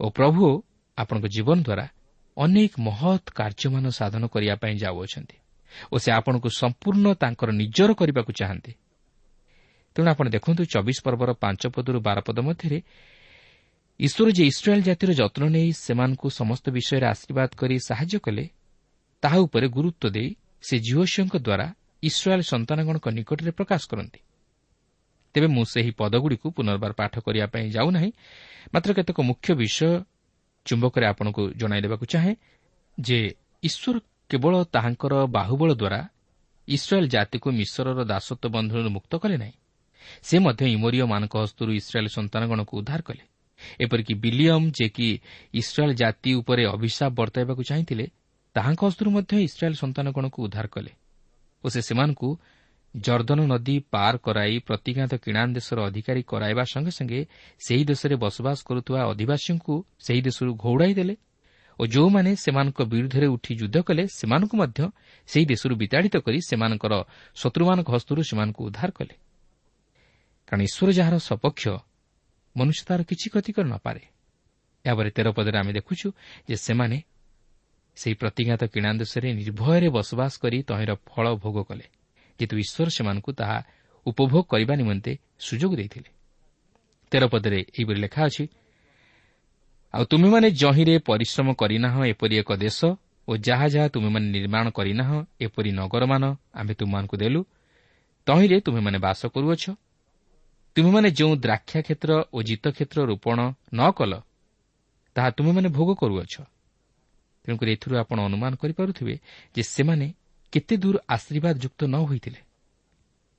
ଓ 0.00 0.04
ପ୍ରଭୁ 0.16 0.44
ଆପଣଙ୍କ 0.98 1.26
ଜୀବନ 1.34 1.58
ଦ୍ୱାରା 1.68 1.86
ଅନେକ 2.36 2.72
ମହତ୍ 2.78 3.28
କାର୍ଯ୍ୟମାନ 3.38 3.84
ସାଧନ 3.98 4.22
କରିବା 4.32 4.54
ପାଇଁ 4.62 4.74
ଯାଉଅଛନ୍ତି 4.84 5.36
ଓ 5.92 5.94
ସେ 6.02 6.08
ଆପଣଙ୍କୁ 6.18 6.48
ସମ୍ପୂର୍ଣ୍ଣ 6.60 7.06
ତାଙ୍କର 7.22 7.48
ନିଜର 7.52 7.90
କରିବାକୁ 8.00 8.32
ଚାହାନ୍ତି। 8.40 8.72
ତେଣୁ 9.96 10.08
ଆପଣ 10.12 10.26
ଦେଖନ୍ତୁ 10.36 10.62
ଚବିଶ 10.72 10.98
ପର୍ବର 11.04 11.30
ପାଞ୍ଚ 11.42 11.62
ପଦରୁ 11.74 11.98
ବାର 12.06 12.18
ପଦ 12.26 12.38
ମଧ୍ୟରେ 12.48 12.78
ଈଶ୍ୱର 14.00 14.28
ଯେ 14.36 14.44
ଇସ୍ରାଏଲ୍ 14.52 14.82
ଜାତିର 14.82 15.10
ଯତ୍ନ 15.20 15.42
ନେଇ 15.56 15.68
ସେମାନଙ୍କୁ 15.84 16.26
ସମସ୍ତ 16.40 16.66
ବିଷୟରେ 16.76 17.06
ଆଶୀର୍ବାଦ 17.14 17.50
କରି 17.60 17.74
ସାହାଯ୍ୟ 17.88 18.18
କଲେ 18.26 18.44
ତାହା 19.22 19.38
ଉପରେ 19.46 19.66
ଗୁରୁତ୍ୱ 19.76 20.12
ଦେଇ 20.16 20.30
ସେ 20.66 20.74
ଝିଅଶିଓଙ୍କ 20.86 21.34
ଦ୍ୱାରା 21.46 21.66
ଇସ୍ରାଏଲ୍ 22.02 22.44
ସନ୍ତାନଗଣଙ୍କ 22.52 23.06
ନିକଟରେ 23.18 23.50
ପ୍ରକାଶ 23.58 23.82
କରନ୍ତି। 23.90 24.20
ତେବେ 25.34 25.48
ମୁଁ 25.54 25.64
ସେହି 25.72 25.92
ପଦଗୁଡ଼ିକୁ 26.00 26.46
ପୁନର୍ବାର 26.56 26.92
ପାଠ 27.00 27.14
କରିବା 27.26 27.46
ପାଇଁ 27.54 27.66
ଯାଉନାହିଁ 27.76 28.10
ମାତ୍ର 28.74 28.90
କେତେକ 28.98 29.18
ମୁଖ୍ୟ 29.30 29.48
ବିଷୟ 29.60 29.90
ଚୁମ୍ବକରେ 30.66 31.04
ଆପଣଙ୍କୁ 31.12 31.42
ଜଣାଇ 31.60 31.80
ଦେବାକୁ 31.84 32.04
ଚାହେଁ 32.12 32.32
ଯେ 32.98 33.18
ଈଶ୍ୱର 33.62 33.96
କେବଳ 34.30 34.54
ତାହାଙ୍କର 34.74 35.14
ବାହୁବଳ 35.38 35.70
ଦ୍ୱାରା 35.74 36.00
ଇସ୍ରାଏଲ୍ 36.68 37.08
ଜାତିକୁ 37.14 37.48
ମିଶ୍ରର 37.60 37.98
ଦାସତ୍ୱ 38.12 38.52
ବନ୍ଧନରୁ 38.54 38.90
ମୁକ୍ତ 38.96 39.12
କଲେ 39.22 39.36
ନାହିଁ 39.42 39.54
ସେ 40.28 40.36
ମଧ୍ୟ 40.46 40.62
ଇମୋରିୟମାନଙ୍କ 40.76 41.34
ହସ୍ତରୁ 41.42 41.70
ଇସ୍ରାଏଲ୍ 41.80 42.10
ସନ୍ତାନଗଣକୁ 42.16 42.72
ଉଦ୍ଧାର 42.80 43.00
କଲେ। 43.08 43.24
ଏପରିକି 43.80 44.14
ବିଲିୟମ୍ 44.14 44.66
ଯେ 44.70 44.88
କି 44.88 45.08
ଇସ୍ରାଏଲ୍ 45.54 45.94
ଜାତି 45.94 46.30
ଉପରେ 46.34 46.62
ଅଭିଶାପ 46.66 47.10
ବର୍ତ୍ତାଇବାକୁ 47.12 47.62
ଚାହିଁଥିଲେ 47.62 48.06
ତାହାଙ୍କ 48.54 48.80
ହସ୍ତରୁ 48.84 49.08
ମଧ୍ୟ 49.10 49.32
ଇସ୍ରାଏଲ୍ 49.48 49.80
ସନ୍ତାନଗଣକୁ 49.82 50.38
ଉଦ୍ଧାର 50.42 50.66
କଲେ 50.66 50.92
ଓ 51.64 51.66
ସେ 51.68 51.80
ସେମାନଙ୍କୁ 51.82 52.28
ଜର୍ଦ୍ଦନ 52.94 53.40
ନଦୀ 53.46 53.76
ପାର 53.90 54.14
କରାଇ 54.16 54.54
ପ୍ରତିଘାତ 54.58 55.12
କିଣାନ୍ 55.24 55.54
ଦେଶର 55.54 55.78
ଅଧିକାରୀ 55.88 56.22
କରାଇବା 56.22 56.64
ସଙ୍ଗେ 56.72 56.92
ସଙ୍ଗେ 56.98 57.20
ସେହି 57.66 57.84
ଦେଶରେ 57.84 58.14
ବସବାସ 58.16 58.58
କରୁଥିବା 58.68 59.00
ଅଧିବାସୀଙ୍କୁ 59.12 59.74
ସେହି 60.06 60.20
ଦେଶରୁ 60.22 60.50
ଘଉଡ଼ାଇ 60.54 60.94
ଦେଲେ 60.94 61.14
ଓ 61.80 61.82
ଯେଉଁମାନେ 61.86 62.30
ସେମାନଙ୍କ 62.36 62.78
ବିରୁଦ୍ଧରେ 62.84 63.26
ଉଠି 63.26 63.52
ଯୁଦ୍ଧ 63.56 63.76
କଲେ 63.88 64.04
ସେମାନଙ୍କୁ 64.18 64.54
ମଧ୍ୟ 64.56 64.80
ସେହି 65.26 65.44
ଦେଶରୁ 65.46 65.74
ବିତାଡ଼ିତ 65.76 66.16
କରି 66.16 66.38
ସେମାନଙ୍କର 66.48 66.94
ଶତ୍ରୁମାନଙ୍କ 67.34 67.88
ହସ୍ତରୁ 67.94 68.20
ସେମାନଙ୍କୁ 68.22 68.60
ଉଦ୍ଧାର 68.68 68.90
କଲେ। 68.98 69.14
କାରଣ 70.48 70.60
ଈଶ୍ୱର 70.68 70.88
ଯାହାର 70.92 71.14
ସପକ୍ଷ 71.28 71.64
ମନୁଷ୍ୟ 72.56 72.82
ତାହାର 72.86 73.02
କିଛି 73.10 73.26
କ୍ଷତି 73.32 73.50
କରିନପାରେ 73.56 74.02
ଏହାପରେ 74.84 75.10
ତେର 75.16 75.28
ପଦରେ 75.36 75.56
ଆମେ 75.58 75.72
ଦେଖୁଛୁ 75.78 76.08
ଯେ 76.48 76.56
ସେମାନେ 76.66 76.96
ସେହି 77.96 78.14
ପ୍ରତିଘାତ 78.14 78.62
କିଣା 78.74 78.90
ଦେଶରେ 78.98 79.28
ନିର୍ଭୟରେ 79.40 79.88
ବସବାସ 79.96 80.32
କରି 80.42 80.58
ତହିଁର 80.68 80.92
ଫଳ 81.06 81.24
ଭୋଗ 81.42 81.56
କଲେ 81.68 81.86
କିନ୍ତୁ 82.38 82.54
ଈଶ୍ୱର 82.64 82.88
ସେମାନଙ୍କୁ 82.88 83.30
ତାହା 83.32 83.58
ଉପଭୋଗ 84.06 84.42
କରିବା 84.52 84.74
ନିମନ୍ତେ 84.80 85.12
ସୁଯୋଗ 85.38 85.72
ଦେଇଥିଲେ 85.76 86.10
ତେର 87.12 87.24
ପଦରେ 87.28 87.58
ଏହିପରି 87.70 87.98
ଲେଖା 88.00 88.22
ଅଛି 88.28 88.44
ଆଉ 89.94 90.04
ତୁମେମାନେ 90.10 90.48
ଜହିଁରେ 90.56 90.94
ପରିଶ୍ରମ 91.08 91.48
କରିନାହଁ 91.52 92.00
ଏପରି 92.12 92.34
ଏକ 92.42 92.50
ଦେଶ 92.56 92.78
ଓ 93.28 93.32
ଯାହା 93.38 93.66
ଯାହା 93.74 93.88
ତୁମେମାନେ 93.94 94.26
ନିର୍ମାଣ 94.36 94.66
କରିନାହଁ 94.70 95.18
ଏପରି 95.40 95.70
ନଗରମାନ 95.72 96.22
ଆମେ 96.52 96.72
ତୁମମାନଙ୍କୁ 96.74 97.16
ଦେଲୁ 97.16 97.40
ତହିଁରେ 98.26 98.56
ତୁମେମାନେ 98.66 98.98
ବାସ 98.98 99.20
କରୁଅଛ 99.34 99.64
ତୁମେମାନେ 100.76 101.08
ଯେଉଁ 101.10 101.34
ଦ୍ରାକ୍ଷା 101.36 101.78
କ୍ଷେତ୍ର 101.80 102.10
ଓ 102.32 102.38
ଜିତକ୍ଷେତ୍ର 102.42 102.98
ରୋପଣ 103.04 103.38
ନ 103.72 103.80
କଲ 103.90 104.12
ତାହା 105.16 105.30
ତୁମେମାନେ 105.30 105.68
ଭୋଗ 105.68 105.90
କରୁଅଛ। 105.94 106.34
ତେଣୁକରି 107.44 107.70
ଏଥିରୁ 107.72 107.94
ଆପଣ 107.96 108.18
ଅନୁମାନ 108.20 108.52
କରିପାରୁଥିବେ 108.56 109.14
ଯେ 109.54 109.62
ସେମାନେ 109.62 110.06
କେତେ 110.52 110.74
ଦୂର 110.76 110.96
ଆଶୀର୍ବାଦ 111.08 111.54
ଯୁକ୍ତ 111.58 111.80
ନ 111.84 111.96
ହୋଇଥିଲେ। 112.08 112.40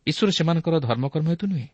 ଈଶ୍ୱର 0.07 0.29
ସେମାନଙ୍କର 0.31 0.75
ଧର୍ମକର୍ମ 0.79 1.27
ହେତୁ 1.29 1.45
ନୁହେଁ। 1.47 1.67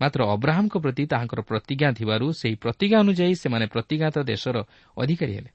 ମାତ୍ର 0.00 0.20
ଅବ୍ରାହମ୍ଙ୍କ 0.24 0.74
ପ୍ରତି 0.78 1.02
ତାହାଙ୍କର 1.06 1.40
ପ୍ରତିଜ୍ଞା 1.40 1.88
ଥିବାରୁ 1.92 2.26
ସେହି 2.32 2.56
ପ୍ରତିଜ୍ଞା 2.56 2.98
ଅନୁଯାୟୀ 3.00 3.34
ସେମାନେ 3.34 3.66
ପ୍ରତିଜ୍ଞାତ 3.66 4.16
ଦେଶର 4.22 4.56
ଅଧିକାରୀ 4.96 5.32
ହେଲେ। 5.36 5.50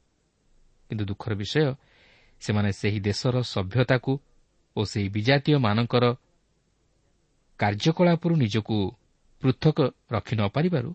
କିନ୍ତୁ 0.89 1.03
ଦୁଃଖର 1.05 1.31
ବିଷୟ 1.33 1.73
ସେମାନେ 2.41 2.69
ସେହି 2.71 2.99
ଦେଶର 2.99 3.35
ସଭ୍ୟତାକୁ 3.41 4.13
ଓ 4.75 4.81
ସେହି 4.85 5.09
ବିଜାତୀୟମାନଙ୍କର 5.09 6.05
କାର୍ଯ୍ୟକଳାପରୁ 7.59 8.33
ନିଜକୁ 8.35 8.77
ପୃଥକ 9.45 9.77
ରଖି 10.11 10.35
ନ 10.35 10.41
ପାରିବାରୁ 10.49 10.89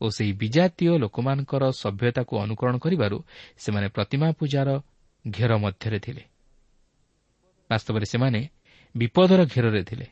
ଓ 0.00 0.06
ସେହି 0.10 0.32
ବିଜାତୀୟ 0.32 0.98
ଲୋକମାନଙ୍କର 0.98 1.62
ସଭ୍ୟତାକୁ 1.72 2.32
ଅନୁକରଣ 2.44 2.74
କରିବାରୁ 2.82 3.16
ସେମାନେ 3.58 3.88
ପ୍ରତିମା 3.88 4.28
ପୂଜାର 4.38 4.68
ଘେର 5.24 5.52
ମଧ୍ୟରେ 5.56 5.98
ଥିଲେ। 5.98 6.22
ବାସ୍ତବରେ 7.70 8.06
ସେମାନେ 8.06 8.40
ବିପଦର 8.94 9.40
ଘେରରେ 9.46 9.82
ଥିଲେ। 9.82 10.06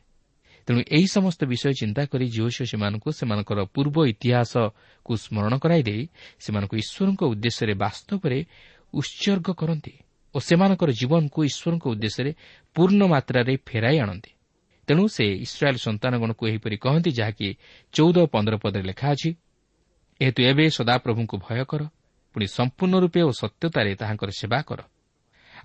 ତେଣୁ 0.68 0.80
ଏହି 0.96 1.06
ସମସ୍ତ 1.06 1.40
ବିଷୟ 1.44 1.72
ଚିନ୍ତା 1.72 2.02
କରି 2.06 2.26
ଜିଓସ 2.28 2.56
ସେମାନଙ୍କୁ 2.62 3.08
ସେମାନଙ୍କର 3.12 3.58
ପୂର୍ବ 3.74 3.96
ଇତିହାସକୁ 4.12 5.12
ସ୍କରଣ 5.16 5.52
କରାଇ 5.58 5.82
ଦେଇ 5.82 6.02
ସେମାନଙ୍କୁ 6.40 6.74
ଈଶ୍ୱରଙ୍କ 6.82 7.22
ଉଦ୍ଦେଶ୍ୟରେ 7.32 7.74
ବାସ୍ତବରେ 7.74 8.38
ଉତ୍ସର୍ଗ 8.94 9.48
କରନ୍ତି 9.60 9.94
ଓ 10.34 10.38
ସେମାନଙ୍କର 10.38 10.90
ଜୀବନକୁ 11.00 11.38
ଈଶ୍ୱରଙ୍କ 11.50 11.84
ଉଦ୍ଦେଶ୍ୟରେ 11.94 12.30
ପୂର୍ଣ୍ଣ 12.74 13.02
ମାତ୍ରାରେ 13.06 13.52
ଫେରାଇ 13.66 13.98
ଆଣନ୍ତି। 13.98 14.30
ତେଣୁ 14.88 15.04
ସେ 15.08 15.24
ଇସ୍ରାଏଲ୍ 15.46 15.78
ସନ୍ତାନଗଣକୁ 15.86 16.42
ଏହିପରି 16.50 16.76
କହନ୍ତି 16.76 17.10
ଯାହାକି 17.10 17.48
ଚଉଦ 17.94 18.16
ପନ୍ଦର 18.32 18.54
ପଦରେ 18.56 18.84
ଲେଖା 18.90 19.06
ଅଛି 19.14 19.30
ଏହେତୁ 20.20 20.40
ଏବେ 20.50 20.64
ସଦାପ୍ରଭୁଙ୍କୁ 20.78 21.36
ଭୟ 21.46 21.64
କର 21.70 21.82
ପୁଣି 22.34 22.46
ସମ୍ପୂର୍ଣ୍ଣ 22.56 22.94
ରୂପେ 23.04 23.20
ଓ 23.22 23.30
ସତ୍ୟତାରେ 23.40 23.90
ତାହାଙ୍କର 24.00 24.30
ସେବା 24.40 24.60
କର। 24.68 24.80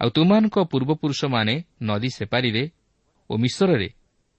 ଆଉ 0.02 0.10
ତୁମମାନଙ୍କ 0.16 0.56
ପୂର୍ବପୁରୁଷମାନେ 0.72 1.56
ନଦୀ 1.82 2.10
ସେପାରିରେ 2.10 2.64
ଓ 3.30 3.34
ମିଶ୍ରରେ 3.38 3.90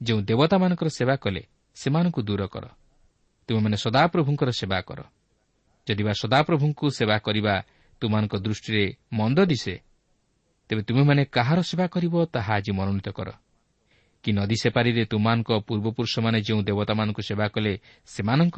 ଯେଉଁ 0.00 0.20
ଦେବତାମାନଙ୍କର 0.20 0.88
ସେବା 0.98 1.14
କଲେ 1.16 1.42
ସେମାନଙ୍କୁ 1.76 2.20
ଦୂର 2.22 2.42
କର। 2.46 2.64
ତୁମେମାନେ 3.48 3.76
ସଦାପ୍ରଭୁଙ୍କର 3.76 4.50
ସେବା 4.50 4.78
କର। 4.88 5.00
ଯଦି 5.86 6.02
ବା 6.06 6.12
ସଦାପ୍ରଭୁଙ୍କୁ 6.22 6.86
ସେବା 6.98 7.16
କରିବା 7.18 7.54
ତୁମମାନଙ୍କ 8.02 8.34
ଦୃଷ୍ଟିରେ 8.36 8.84
ମନ୍ଦ 9.12 9.38
ଦିଶେ 9.44 9.74
ତେବେ 10.70 10.82
ତୁମେମାନେ 10.82 11.22
କାହାର 11.34 11.58
ସେବା 11.70 11.86
କରିବ 11.94 12.14
ତାହା 12.34 12.52
ଆଜି 12.56 12.72
ମନୋନୀତ 12.72 13.08
କର। 13.10 13.28
କି 14.24 14.30
ନଦୀ 14.32 14.56
ସେପାରିରେ 14.62 15.04
ତୁମମାନଙ୍କ 15.04 15.50
ପୂର୍ବପୁରୁଷମାନେ 15.66 16.38
ଯେଉଁ 16.40 16.62
ଦେବତାମାନଙ୍କୁ 16.62 17.22
ସେବା 17.22 17.46
କଲେ 17.48 17.72
ସେମାନଙ୍କ? 18.06 18.56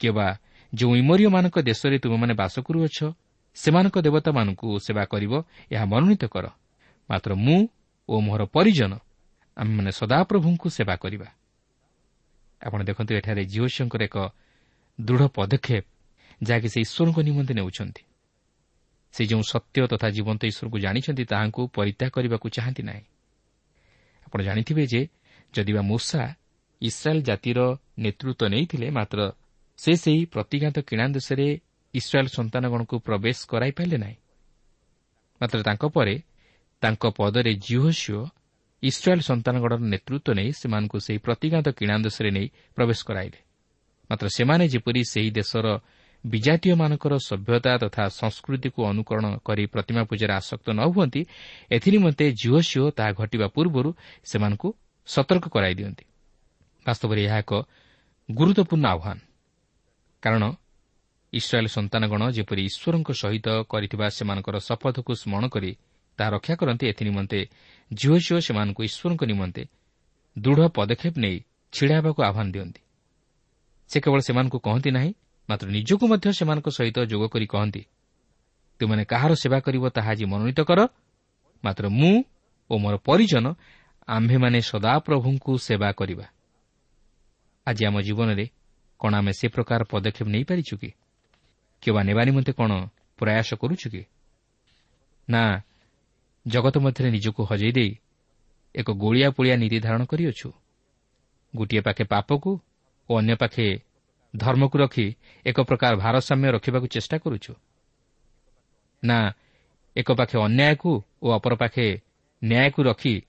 କିମ୍ବା 0.00 0.28
ଯେଉଁ 0.74 0.94
ଇମରିୟମାନଙ୍କ 0.96 1.56
ଦେଶରେ 1.62 1.98
ତୁମେମାନେ 1.98 2.34
ବାସ 2.34 2.54
କରୁଅଛ 2.60 2.98
ସେମାନଙ୍କ 3.54 3.96
ଦେବତାମାନଙ୍କୁ 3.98 4.68
ସେବା 4.78 5.04
କରିବ 5.04 5.32
ଏହା 5.72 5.84
ମନୋନୀତ 5.84 6.24
କର। 6.24 6.46
ମାତ୍ର 7.10 7.30
ମୁଁ 7.34 7.68
ଓ 8.08 8.20
ମୋହର 8.20 8.42
ପରିଜନ 8.46 8.92
ଆମେମାନେ 9.56 9.90
ସଦାପ୍ରଭୁଙ୍କୁ 9.90 10.66
ସେବା 10.70 10.94
କରିବା। 10.96 11.28
ଆପଣ 12.62 12.78
ଦେଖନ୍ତୁ 12.84 13.12
ଏଠାରେ 13.14 13.42
ଜିଓସିଓଙ୍କର 13.44 14.02
ଏକ 14.02 14.16
ଦୃଢ଼ 15.00 15.26
ପଦକ୍ଷେପ 15.34 15.84
ଯାହାକି 16.42 16.68
ସେ 16.68 16.78
ଈଶ୍ୱରଙ୍କ 16.80 17.18
ନିମନ୍ତେ 17.18 17.54
ନେଉଛନ୍ତି। 17.54 18.02
ସେ 19.12 19.22
ଯେଉଁ 19.26 19.42
ସତ୍ୟ 19.42 19.86
ତଥା 19.86 20.08
ଜୀବନ୍ତ 20.10 20.42
ଈଶ୍ୱରକୁ 20.44 20.78
ଜାଣିଛନ୍ତି 20.78 21.24
ତାହାଙ୍କୁ 21.24 21.62
ପରିତ୍ୟାଗ 21.74 22.10
କରିବାକୁ 22.10 22.46
ଚାହାନ୍ତି 22.48 22.82
ନାହିଁ। 22.82 23.04
ଆପଣ 24.28 24.40
ଜାଣିଥିବେ 24.42 24.84
ଯେ 24.86 25.02
ଯଦିବା 25.52 25.82
ମୂଷା 25.82 26.22
ଇସ୍ରାଏଲ୍ 26.82 27.22
ଜାତିର 27.22 27.58
ନେତୃତ୍ୱ 27.98 28.48
ନେଇଥିଲେ 28.48 28.88
ମାତ୍ର 28.90 29.18
ସେ 29.78 29.92
ସେହି 29.96 30.22
ପ୍ରତିଘାତ 30.26 30.76
କିଣା 30.80 31.04
ଦେଶରେ 31.08 31.46
ଇସ୍ରାଏଲ୍ 31.94 32.28
ସନ୍ତାନଗଣକୁ 32.28 32.94
ପ୍ରବେଶ 32.98 33.38
କରାଇପାରିଲେ 33.48 33.98
ନାହିଁ। 33.98 34.16
ମାତ୍ର 35.40 35.58
ତାଙ୍କ 35.62 35.84
ପରେ 35.88 36.14
ତାଙ୍କ 36.82 37.02
ପଦରେ 37.16 37.52
ଜିଓସିଓ 37.54 38.20
ଇସ୍ରାଏଲ୍ 38.82 39.20
ସନ୍ତାନଗଣର 39.20 39.80
ନେତୃତ୍ୱ 39.82 40.34
ନେଇ 40.34 40.50
ସେମାନଙ୍କୁ 40.52 40.98
ସେହି 41.00 41.18
ପ୍ରତିଘାତ 41.18 41.66
କିଣା 41.68 41.94
ଦେଶରେ 41.98 42.30
ନେଇ 42.30 42.48
ପ୍ରବେଶ 42.76 43.00
କରାଇଲେ। 43.04 43.38
ମାତ୍ର 44.10 44.26
ସେମାନେ 44.28 44.64
ଯେପରି 44.68 45.02
ସେହି 45.04 45.30
ଦେଶର 45.30 45.66
ବିଜାତୀୟମାନଙ୍କର 46.24 47.14
ସଭ୍ୟତା 47.18 47.72
ତଥା 47.78 48.04
ସଂସ୍କୃତିକୁ 48.20 48.80
ଅନୁକରଣ 48.84 49.26
କରି 49.44 49.64
ପ୍ରତିମା 49.66 50.02
ପୂଜାରେ 50.04 50.34
ଆସକ୍ତ 50.34 50.66
ନ 50.70 50.80
ହୁଅନ୍ତି 50.92 51.20
ଏଥିନିମନ୍ତେ 51.70 52.24
ଜିଓସିଓ 52.32 52.84
ତାହା 52.90 53.12
ଘଟିବା 53.12 53.46
ପୂର୍ବରୁ 53.48 53.90
ସେମାନଙ୍କୁ 54.24 54.68
ସତର୍କ 55.08 55.44
କରାଇ 55.48 55.74
ଦିଅନ୍ତି। 55.74 56.04
ବାସ୍ତବରେ 56.86 57.20
ଏହା 57.24 57.38
ଏକ 57.38 57.52
ଗୁରୁତ୍ୱପୂର୍ଣ୍ଣ 58.28 58.86
ଆହ୍ୱାନ। 58.86 59.18
କାରଣ 60.22 60.42
ଇସ୍ରାଏଲ୍ 61.32 61.68
ସନ୍ତାନଗଣ 61.68 62.22
ଯେପରି 62.36 62.62
ଈଶ୍ୱରଙ୍କ 62.70 63.08
ସହିତ 63.12 63.46
କରିଥିବା 63.68 64.06
ସେମାନଙ୍କର 64.08 64.56
ଶପଥକୁ 64.58 65.12
ସ୍ମରଣ 65.22 65.44
କରି 65.54 65.70
ତାହା 66.18 66.30
ରକ୍ଷା 66.34 66.54
କରନ୍ତି 66.60 66.84
ଏଥିନିମନ୍ତେ 66.92 67.40
ଝିଅ 67.90 68.38
ସେମାନଙ୍କୁ 68.46 68.82
ଈଶ୍ୱରଙ୍କ 68.88 69.22
ନିମନ୍ତେ 69.24 69.62
ଦୃଢ଼ 70.36 70.62
ପଦକ୍ଷେପ 70.76 71.14
ନେଇ 71.18 71.36
ଛିଡ଼ା 71.72 71.94
ହେବାକୁ 71.98 72.20
ଆହ୍ୱାନ 72.28 72.48
ଦିଅନ୍ତି। 72.54 72.80
ସେ 73.90 73.96
କେବଳ 74.00 74.20
ସେମାନଙ୍କୁ 74.20 74.58
କହନ୍ତି 74.66 74.90
ନାହିଁ 74.90 75.10
ମାତ୍ର 75.48 75.66
ନିଜକୁ 75.68 76.04
ମଧ୍ୟ 76.08 76.28
ସେମାନଙ୍କ 76.32 76.68
ସହିତ 76.68 76.98
ଯୋଗ 77.04 77.22
କରି 77.28 77.46
କହନ୍ତି 77.46 77.82
ତୁମାନେ 78.80 79.04
କାହାର 79.04 79.32
ସେବା 79.34 79.58
କରିବ 79.60 79.84
ତାହା 79.90 80.10
ଆଜି 80.10 80.24
ମନୋନୀତ 80.24 80.60
କର। 80.60 80.80
ମାତ୍ର 81.64 81.84
ମୁଁ 81.88 82.24
ଓ 82.70 82.74
ମୋର 82.78 82.94
ପରିଜନ 82.96 83.46
ଆମ୍ଭେମାନେ 84.08 84.58
ସଦାପ୍ରଭୁଙ୍କୁ 84.60 85.52
ସେବା 85.58 85.92
କରିବା। 85.92 86.26
ଆଜି 87.66 87.82
ଆମ 87.86 87.96
ଜୀବନରେ 88.00 88.46
କ'ଣ 89.00 89.12
ଆମେ 89.14 89.32
ସେ 89.32 89.46
ପ୍ରକାର 89.48 89.80
ପଦକ୍ଷେପ 89.84 90.28
ନେଇପାରିଛୁ 90.28 90.74
କି? 90.78 90.90
କିମ୍ବା 91.82 92.02
ନେବା 92.02 92.22
ନିମନ୍ତେ 92.24 92.52
କ'ଣ 92.52 92.72
ପ୍ରୟାସ 93.18 93.48
କରୁଛୁ 93.54 93.86
କି? 93.90 94.02
ନା 95.30 95.42
ଜଗତ 96.46 96.78
ମଧ୍ୟରେ 96.78 97.08
ନିଜକୁ 97.10 97.40
ହଜେଇ 97.44 97.72
ଦେଇ 97.72 97.92
ଏକ 98.74 98.88
ଗୋଳିଆ 98.92 99.28
ପୋଳିଆ 99.30 99.56
ନୀତି 99.56 99.78
ଧାରଣ 99.80 100.02
କରିଅଛୁ। 100.04 100.48
ଗୋଟିଏ 101.56 101.80
ପାଖେ 101.80 102.04
ପାପକୁ 102.04 102.50
ଓ 103.10 103.12
ଅନ୍ୟ 103.18 103.34
ପାଖେ 103.34 103.66
ଧର୍ମକୁ 104.36 104.78
ରଖି 104.78 105.14
ଏକ 105.46 105.60
ପ୍ରକାର 105.60 105.96
ଭାରସାମ୍ୟ 105.96 106.50
ରଖିବାକୁ 106.50 106.86
ଚେଷ୍ଟା 106.86 107.18
କରୁଛୁ। 107.18 107.54
ନା 109.04 109.18
ଏକ 109.96 110.12
ପାଖେ 110.12 110.38
ଅନ୍ୟାୟକୁ 110.38 111.02
ଓ 111.22 111.32
ଅପର 111.32 111.54
ପାଖେ 111.54 112.00
ନ୍ୟାୟକୁ 112.44 112.82
ରଖି 112.82 113.22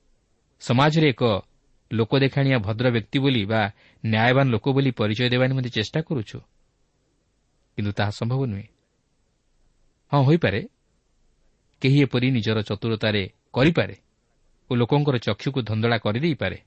ସମାଜରେ 0.60 1.10
ଏକ 1.10 1.24
ଲୋକ 1.92 2.20
ଦେଖାଣିଆ 2.20 2.58
ଭଦ୍ର 2.58 2.90
ବ୍ୟକ୍ତି 2.90 3.20
ବୋଲି 3.20 3.46
ବା 3.46 3.72
ନ୍ୟାୟବାନ 4.06 4.50
ଲୋକ 4.50 4.66
ବୋଲି 4.70 4.92
ପରିଚୟ 4.92 5.30
ଦେବା 5.30 5.46
ନିମନ୍ତେ 5.48 5.70
ଚେଷ୍ଟା 5.70 6.02
କରୁଛୁ। 6.02 6.40
କିନ୍ତୁ 7.78 7.92
ତାହା 7.92 8.10
ସମ୍ଭବ 8.10 8.46
ନୁହେଁ। 8.46 8.68
ହଁ 10.12 10.24
ହୋଇପାରେ। 10.24 10.68
କେହି 11.82 12.02
ଏପରି 12.02 12.32
ନିଜର 12.32 12.62
ଚତୁରତାରେ 12.62 13.30
କରିପାରେ 13.54 13.96
ଓ 14.70 14.76
ଲୋକଙ୍କର 14.76 15.18
ଚକ୍ଷୁକୁ 15.18 15.62
ଧନ୍ଦଳା 15.62 15.98
କରିଦେଇପାରେ। 15.98 16.58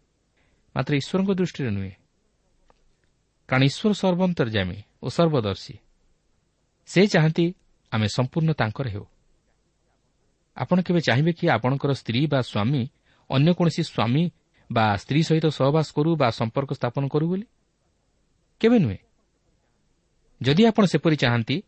ମାତ୍ର 0.75 0.93
ଈଶ୍ୱରଙ୍କ 0.95 1.31
ଦୃଷ୍ଟିରେ 1.35 1.71
ନୁହେଁ। 1.71 2.02
କାରଣ 3.53 3.65
ଈଶ୍ୱର 3.65 3.93
ସର୍ବନ୍ତର୍ଯାମୀ 3.93 4.83
ଓ 5.03 5.09
ସର୍ବଦର୍ଶୀ। 5.09 5.75
ସେ 6.87 7.07
ଚାହାନ୍ତି 7.07 7.55
ଆମେ 7.93 8.09
ସମ୍ପୂର୍ଣ୍ଣ 8.09 8.53
ତାଙ୍କର 8.53 8.89
ହେଉ। 8.89 9.05
ଆପଣ 10.57 10.81
କେବେ 10.81 11.01
ଚାହିଁବେ 11.01 11.33
କି 11.33 11.49
ଆପଣଙ୍କର 11.49 11.93
ସ୍ତ୍ରୀ 11.93 12.27
ବା 12.27 12.43
ସ୍ୱାମୀ 12.43 12.89
ଅନ୍ୟ 13.31 13.55
କୌଣସି 13.55 13.83
ସ୍ୱାମୀ 13.83 14.31
ବା 14.73 14.97
ସ୍ତ୍ରୀ 14.97 15.23
ସହିତ 15.23 15.47
ସହବାସ 15.47 15.87
କରୁ 15.93 16.17
ବା 16.17 16.31
ସମ୍ପର୍କ 16.31 16.73
ସ୍ଥାପନ 16.73 17.09
କରୁ 17.09 17.27
ବୋଲି? 17.29 17.47
କେବେ 18.61 18.79
ନୁହେଁ। 18.79 18.99
ଯଦି 20.43 20.67
ଆପଣ 20.67 20.85
ସେପରି 20.85 21.17
ଚାହାନ୍ତି 21.17 21.63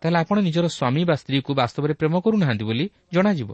ତାହେଲେ 0.00 0.18
ଆପଣ 0.18 0.40
ନିଜର 0.40 0.66
ସ୍ୱାମୀ 0.68 1.04
ବା 1.04 1.14
ସ୍ତ୍ରୀକୁ 1.14 1.54
ବାସ୍ତବରେ 1.54 1.94
ପ୍ରେମ 1.94 2.20
କରୁନାହାନ୍ତି 2.20 2.64
ବୋଲି 2.64 2.90
ଜଣାଯିବ। 3.12 3.50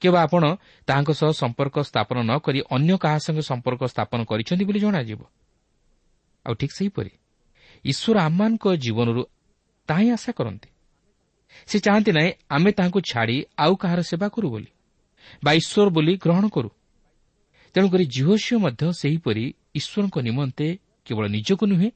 କିମ୍ବା 0.00 0.22
ଆପଣ 0.22 0.56
ତାହାଙ୍କ 0.86 1.10
ସହ 1.10 1.30
ସମ୍ପର୍କ 1.30 1.78
ସ୍ଥାପନ 1.78 2.16
ନ 2.22 2.38
କରି 2.38 2.60
ଅନ୍ୟ 2.70 2.98
କାହା 2.98 3.18
ସଙ୍ଗେ 3.18 3.42
ସମ୍ପର୍କ 3.42 3.82
ସ୍ଥାପନ 3.84 4.24
କରିଛନ୍ତି 4.24 4.64
ବୋଲି 4.64 4.80
ଜଣାଯିବ। 4.80 5.20
ଆଉ 6.46 6.54
ଠିକ୍ 6.54 6.74
ସେହିପରି। 6.78 7.10
ଈଶ୍ୱର 7.84 8.16
ଆମମାନଙ୍କ 8.20 8.64
ଜୀବନରୁ 8.76 9.22
ତାହା 9.88 10.04
ଆଶା 10.16 10.32
କରନ୍ତି। 10.32 10.68
ସେ 11.66 11.76
ଚାହାନ୍ତି 11.78 12.10
ନାହିଁ 12.12 12.30
ଆମେ 12.50 12.70
ତାହାଙ୍କୁ 12.72 13.00
ଛାଡ଼ି 13.10 13.36
ଆଉ 13.58 13.72
କାହାର 13.76 14.00
ସେବା 14.02 14.26
କରୁ 14.28 14.48
ବୋଲି 14.50 14.70
ବା 15.44 15.50
ଈଶ୍ୱର 15.60 15.88
ବୋଲି 15.90 16.12
ଗ୍ରହଣ 16.16 16.44
କରୁ। 16.48 16.70
ତେଣୁକରି 17.74 18.04
ଜିହୋସିଓ 18.06 18.58
ମଧ୍ୟ 18.58 18.82
ସେହିପରି 18.92 19.44
ଈଶ୍ୱରଙ୍କ 19.74 20.16
ନିମନ୍ତେ 20.18 20.66
କେବଳ 21.06 21.24
ନିଜକୁ 21.26 21.64
ନୁହେଁ 21.66 21.90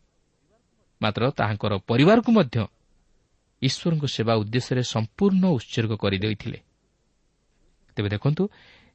ମାତ୍ର 1.01 1.23
ତାହାଙ୍କର 1.31 1.73
ପରିବାରକୁ 1.91 2.31
ମଧ୍ୟ 2.33 2.57
ଈଶ୍ୱରଙ୍କ 3.63 4.05
ସେବା 4.07 4.33
ଉଦ୍ଦେଶ୍ୟରେ 4.35 4.83
ସମ୍ପୂର୍ଣ୍ଣ 4.95 5.45
ଉତ୍ସର୍ଗ 5.57 5.93
କରିଦେଇଥିଲେ। 6.03 6.59
ତେବେ 7.97 8.09
ଦେଖନ୍ତୁ 8.09 8.43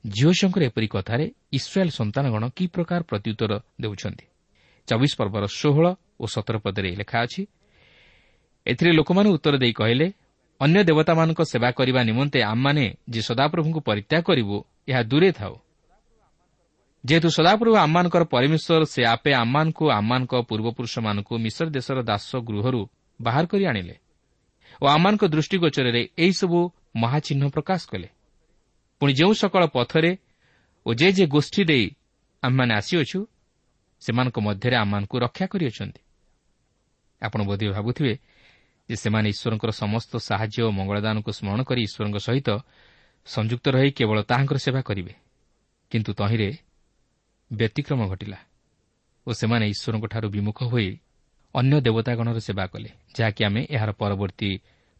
ଝିଅଶଙ୍କର 0.04 0.62
ଏପରି 0.64 0.88
କଥାରେ 0.88 1.26
ଇସ୍ରାଏଲ୍ 1.52 1.92
ସନ୍ତାନଗଣ 2.00 2.44
କି 2.56 2.64
ପ୍ରକାର 2.68 3.00
ପ୍ରତ୍ୟୁତ୍ତର 3.10 3.52
ଦେଉଛନ୍ତି। 3.82 4.26
ଚବିଶ 4.88 5.12
ପର୍ବର 5.20 5.44
ଷୋହଳ 5.60 5.86
ଓ 6.22 6.26
ସତର 6.34 6.56
ପଦରେ 6.66 6.90
ଲେଖା 7.02 7.18
ଅଛି 7.26 7.42
ଏଥିରେ 8.66 8.92
ଲୋକମାନେ 9.00 9.30
ଉତ୍ତର 9.36 9.56
ଦେଇ 9.64 9.74
କହିଲେ 9.74 10.08
ଅନ୍ୟ 10.62 10.80
ଦେବତାମାନଙ୍କ 10.90 11.42
ସେବା 11.52 11.70
କରିବା 11.78 12.02
ନିମନ୍ତେ 12.10 12.40
ଆମମାନେ 12.44 12.86
ଯେ 13.10 13.22
ସଦାପ୍ରଭୁଙ୍କୁ 13.30 13.80
ପରିତ୍ୟାଗ 13.90 14.22
କରିବୁ 14.24 14.58
ଏହା 14.88 15.02
ଦୂରେ 15.04 15.30
ଥାଉ। 15.32 15.54
ଯେହେତୁ 17.04 17.30
ସଦାପ୍ରଭୁ 17.38 17.76
ଆମମାନଙ୍କର 17.86 18.24
ପରମେଶ୍ୱର 18.34 18.84
ସେ 18.94 19.02
ଆପେ 19.06 19.32
ଆମମାନଙ୍କୁ 19.34 19.86
ଆମମାନଙ୍କ 20.00 20.34
ପୂର୍ବପୁରୁଷମାନଙ୍କୁ 20.50 21.34
ମିଶ୍ର 21.46 21.66
ଦେଶର 21.76 21.98
ଦାସ 22.10 22.30
ଗୃହରୁ 22.48 22.82
ବାହାର 23.20 23.46
କରି 23.52 23.64
ଆଣିଲେ 23.72 23.96
ଓ 24.82 24.86
ଆମମାନଙ୍କ 24.96 25.24
ଦୃଷ୍ଟିଗୋଚରରେ 25.34 26.02
ଏହିସବୁ 26.24 26.60
ମହାଚିହ୍ନ 27.02 27.44
ପ୍ରକାଶ 27.56 27.82
କଲେ। 27.92 28.10
ପୁଣି 29.00 29.14
ଯେଉଁ 29.20 29.34
ସକଳ 29.42 29.64
ପଥରେ 29.76 30.12
ଓ 30.86 30.90
ଯେ 31.00 31.08
ଯେ 31.18 31.26
ଗୋଷ୍ଠୀ 31.28 31.62
ଦେଇ 31.70 31.86
ଆମେମାନେ 32.44 32.74
ଆସିଅଛୁ 32.80 33.20
ସେମାନଙ୍କ 34.04 34.38
ମଧ୍ୟରେ 34.40 34.76
ଆମମାନଙ୍କୁ 34.76 35.16
ରକ୍ଷା 35.26 35.46
କରିଅଛନ୍ତି। 35.52 36.02
ଆପଣ 37.22 37.40
ବୋଧେ 37.50 37.66
ଭାବୁଥିବେ 37.76 38.14
ଯେ 38.90 38.96
ସେମାନେ 38.96 39.28
ଈଶ୍ୱରଙ୍କର 39.34 39.72
ସମସ୍ତ 39.82 40.12
ସାହାଯ୍ୟ 40.28 40.60
ଓ 40.68 40.70
ମଙ୍ଗଳଦାନକୁ 40.78 41.30
ସ୍ମରଣ 41.38 41.62
କରି 41.70 41.82
ଈଶ୍ୱରଙ୍କ 41.88 42.18
ସହିତ 42.28 42.50
ସଂଯୁକ୍ତ 43.28 43.66
ରହି 43.76 43.90
କେବଳ 43.98 44.18
ତାହାଙ୍କର 44.30 44.58
ସେବା 44.66 44.82
କରିବେ। 44.82 45.14
କିନ୍ତୁ 45.92 46.12
ତହିଁରେ 46.20 46.50
ବ୍ୟତିକ୍ରମ 47.52 48.02
ଘଟିଲା 48.12 48.40
ଓ 49.28 49.30
ସେମାନେ 49.40 49.66
ଈଶ୍ୱରଙ୍କଠାରୁ 49.74 50.28
ବିମୁଖ 50.36 50.60
ହୋଇ 50.64 50.90
ଅନ୍ୟ 51.56 51.76
ଦେବତାଗଣର 51.86 52.38
ସେବା 52.40 52.66
କଲେ 52.68 52.90
ଯାହାକି 53.16 53.42
ଆମେ 53.48 53.62
ଏହାର 53.70 53.92
ପରବର୍ତ୍ତୀ 54.02 54.52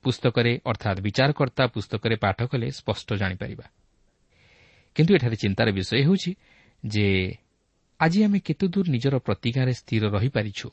ପୁସ୍ତକରେ 0.04 0.52
ଅର୍ଥାତ୍ 0.70 1.00
ବିଚାରକର୍ତ୍ତା 1.06 1.64
ପୁସ୍ତକରେ 1.74 2.16
ପାଠ 2.16 2.40
କଲେ 2.52 2.68
ସ୍ପଷ୍ଟ 2.72 3.10
ଜାଣିପାରିବା। 3.22 3.66
କିନ୍ତୁ 4.96 5.12
ଏଠାରେ 5.16 5.36
ଚିନ୍ତାର 5.36 5.68
ବିଷୟ 5.72 5.94
ହେଉଛି 6.06 6.32
ଯେ 6.84 7.08
ଆଜି 8.04 8.20
ଆମେ 8.24 8.40
କେତେଦୂର 8.40 8.86
ନିଜର 8.90 9.16
ପ୍ରତିଜ୍ଞାରେ 9.18 9.74
ସ୍ଥିର 9.74 10.04
ରହିପାରିଛୁ? 10.16 10.68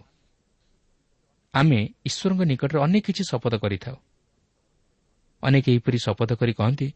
ଆମେ 1.55 1.81
ଈଶ୍ୱରଙ୍କ 2.05 2.43
ନିକଟରେ 2.43 2.79
ଅନେକ 2.81 3.03
କିଛି 3.07 3.23
ଶପଥ 3.31 3.55
କରିଥାଉ। 3.55 3.97
ଅନେକ 5.43 5.65
ଏହିପରି 5.71 5.99
ଶପଥ 5.99 6.31
କରି 6.33 6.53
କହନ୍ତି 6.53 6.89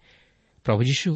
ପ୍ରଭୁ 0.66 0.82
ଯୀଶୁ 0.82 1.10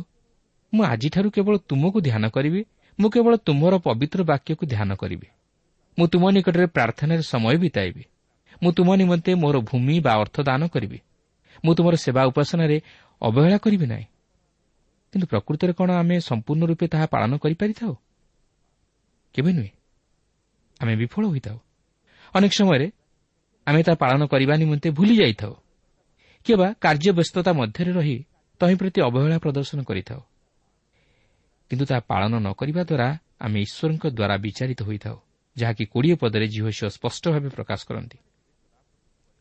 ମୁଁ 0.73 0.83
ଆଜିଠାରୁ 0.85 1.29
କେବଳ 1.31 1.55
ତୁମକୁ 1.69 1.99
ଧ୍ୟାନ 2.01 2.25
କରିବି 2.29 2.61
ମୁଁ 2.99 3.09
କେବଳ 3.11 3.35
ତୁମର 3.37 3.75
ପବିତ୍ର 3.79 4.21
ବାକ୍ୟକୁ 4.23 4.65
ଧ୍ୟାନ 4.67 4.91
କରିବି। 4.95 5.29
ମୁଁ 5.99 6.07
ତୁମ 6.07 6.25
ନିକଟରେ 6.31 6.67
ପ୍ରାର୍ଥନାରେ 6.67 7.23
ସମୟ 7.23 7.57
ବିତାଇବି। 7.57 8.05
ମୁଁ 8.63 8.71
ତୁମ 8.73 8.89
ନିମନ୍ତେ 8.95 9.33
ମୋର 9.35 9.57
ଭୂମି 9.61 9.97
ବା 10.01 10.13
ଅର୍ଥ 10.13 10.37
ଦାନ 10.41 10.63
କରିବି। 10.67 10.99
ମୁଁ 11.65 11.73
ତୁମର 11.75 11.95
ସେବା 11.97 12.23
ଉପାସନାରେ 12.25 12.77
ଅବହେଳା 13.23 13.59
କରିବି 13.59 13.87
ନାହିଁ। 13.87 14.07
କିନ୍ତୁ 15.13 15.27
ପ୍ରକୃତରେ 15.27 15.73
କ'ଣ 15.73 15.91
ଆମେ 15.91 16.17
ସମ୍ପୂର୍ଣ୍ଣ 16.21 16.63
ରୂପେ 16.67 16.87
ତାହା 16.89 17.07
ପାଳନ 17.07 17.33
କରିପାରିଥାଉ? 17.37 17.93
କେବେ 19.35 19.53
ନୁହେଁ 19.53 19.73
ଆମେ 20.81 20.95
ବିଫଳ 20.97 21.25
ହୋଇଥାଉ। 21.27 21.59
ଅନେକ 22.35 22.53
ସମୟରେ 22.53 22.87
ଆମେ 23.67 23.81
ତାହା 23.83 23.97
ପାଳନ 23.97 24.27
କରିବା 24.27 24.55
ନିମନ୍ତେ 24.57 24.89
ଭୁଲି 24.91 25.15
ଯାଇଥାଉ। 25.17 25.55
କିମ୍ବା 26.47 26.69
କାର୍ଯ୍ୟ 26.81 27.11
ବ୍ୟସ୍ତତା 27.13 27.51
ମଧ୍ୟରେ 27.53 27.93
ରହି 27.93 28.17
ତହିଁ 28.61 28.75
ପ୍ରତି 28.75 28.99
ଅବହେଳା 29.01 29.39
ପ୍ରଦର୍ଶନ 29.39 29.79
କରିଥାଉ। 29.83 30.21
କିନ୍ତୁ 31.71 31.85
ତାହା 31.85 32.01
ପାଳନ 32.01 32.33
ନ 32.39 32.49
କରିବା 32.53 32.83
ଦ୍ୱାରା 32.83 33.09
ଆମେ 33.41 33.59
ଈଶ୍ୱରଙ୍କ 33.61 34.05
ଦ୍ୱାରା 34.07 34.37
ବିଚାରିତ 34.37 34.81
ହୋଇଥାଉ 34.83 35.17
ଯାହାକି 35.57 35.85
କୋଡ଼ିଏ 35.85 36.15
ପଦରେ 36.15 36.47
ଝିଅ 36.49 36.71
ସ୍ପଷ୍ଟ 36.71 37.25
ଭାବେ 37.29 37.49
ପ୍ରକାଶ 37.49 37.81
କରନ୍ତି। 37.89 38.19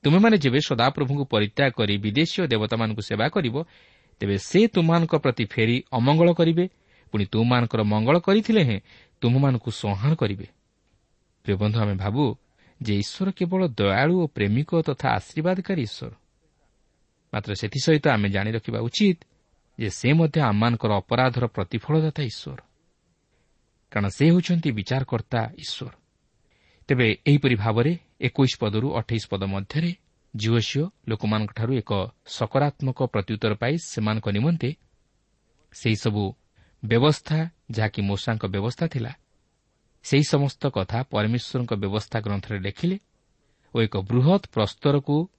ତୁମେମାନେ 0.03 0.37
ଯେବେ 0.37 0.59
ସଦାପ୍ରଭୁଙ୍କୁ 0.59 1.25
ପରିତ୍ୟାଗ 1.25 1.71
କରି 1.71 1.95
ବିଦେଶୀୟ 1.97 2.47
ଦେବତାମାନଙ୍କୁ 2.47 3.01
ସେବା 3.01 3.27
କରିବ 3.29 3.55
ତେବେ 4.21 4.37
ସେ 4.37 4.59
ତୁମମାନଙ୍କ 4.67 5.13
ପ୍ରତି 5.15 5.45
ଫେରି 5.45 5.83
ଅମଙ୍ଗଳ 5.91 6.29
କରିବେ 6.33 6.65
ପୁଣି 7.11 7.25
ତୁମମାନଙ୍କର 7.25 7.81
ମଙ୍ଗଳ 7.83 8.15
କରିଥିଲେ 8.19 8.61
ହେଁ 8.63 8.79
ତୁମମାନଙ୍କୁ 9.21 9.71
ସଂହାର 9.71 10.15
କରିବେ। 10.15 10.47
ପ୍ରିୟବନ୍ଧୁ 11.43 11.79
ଆମେ 11.79 11.95
ଭାବୁ 11.95 12.35
ଯେ 12.81 12.93
ଈଶ୍ୱର 12.95 13.31
କେବଳ 13.31 13.61
ଦୟାଳୁ 13.67 14.13
ଓ 14.21 14.27
ପ୍ରେମିକ 14.27 14.69
ତଥା 14.81 15.07
ଆଶୀର୍ବାଦକାରୀ 15.09 15.81
ଈଶ୍ୱର। 15.81 16.13
ମାତ୍ର 17.33 17.51
ସେଥିସହିତ 17.55 18.05
ଆମେ 18.07 18.29
ଜାଣି 18.29 18.51
ରଖିବା 18.51 18.79
ଉଚିତ 18.79 19.19
ଯେ 19.79 19.89
ସେ 19.89 20.09
ମଧ୍ୟ 20.13 20.41
ଆମମାନଙ୍କର 20.41 20.91
ଅପରାଧର 20.91 21.45
ପ୍ରତିଫଳଦାତା 21.47 22.23
ଈଶ୍ୱର। 22.23 22.59
କାରଣ 23.91 24.07
ସେ 24.07 24.25
ହେଉଛନ୍ତି 24.25 24.69
ବିଚାରକର୍ତ୍ତା 24.71 25.41
ଈଶ୍ୱର। 25.57 25.91
ତେବେ 26.87 27.07
ଏହିପରି 27.27 27.55
ଭାବରେ 27.55 27.97
ଏକୋଇଶ 28.21 28.53
ପଦରୁ 28.59 28.87
ଅଠେଇଶ 28.99 29.23
ପଦ 29.27 29.43
ମଧ୍ୟରେ 29.43 29.91
ଝିଅ 30.35 30.83
ଲୋକମାନଙ୍କଠାରୁ 31.07 31.73
ଏକ 31.73 31.91
ସକାରାତ୍ମକ 32.27 32.99
ପ୍ରତ୍ୟୁତ୍ତର 33.13 33.53
ପାଇ 33.53 33.73
ସେମାନଙ୍କ 33.77 34.27
ନିମନ୍ତେ 34.29 34.69
ସେହିସବୁ 35.73 36.23
ବ୍ୟବସ୍ଥା 36.85 37.49
ଯାହାକି 37.71 38.01
ମୂଷାଙ୍କ 38.01 38.45
ବ୍ୟବସ୍ଥା 38.45 38.87
ଥିଲା 38.87 39.11
ସେହି 40.03 40.23
ସମସ୍ତ 40.23 40.67
କଥା 40.67 41.03
ପରମେଶ୍ୱରଙ୍କ 41.03 41.73
ବ୍ୟବସ୍ଥା 41.73 42.19
ଗ୍ରନ୍ଥରେ 42.19 42.59
ଲେଖିଲେ 42.59 42.97
ଓ 43.75 43.81
ଏକ 43.81 43.97
ବୃହତ୍ 43.97 44.45
ପ୍ରସ୍ତରକୁ 44.47 45.29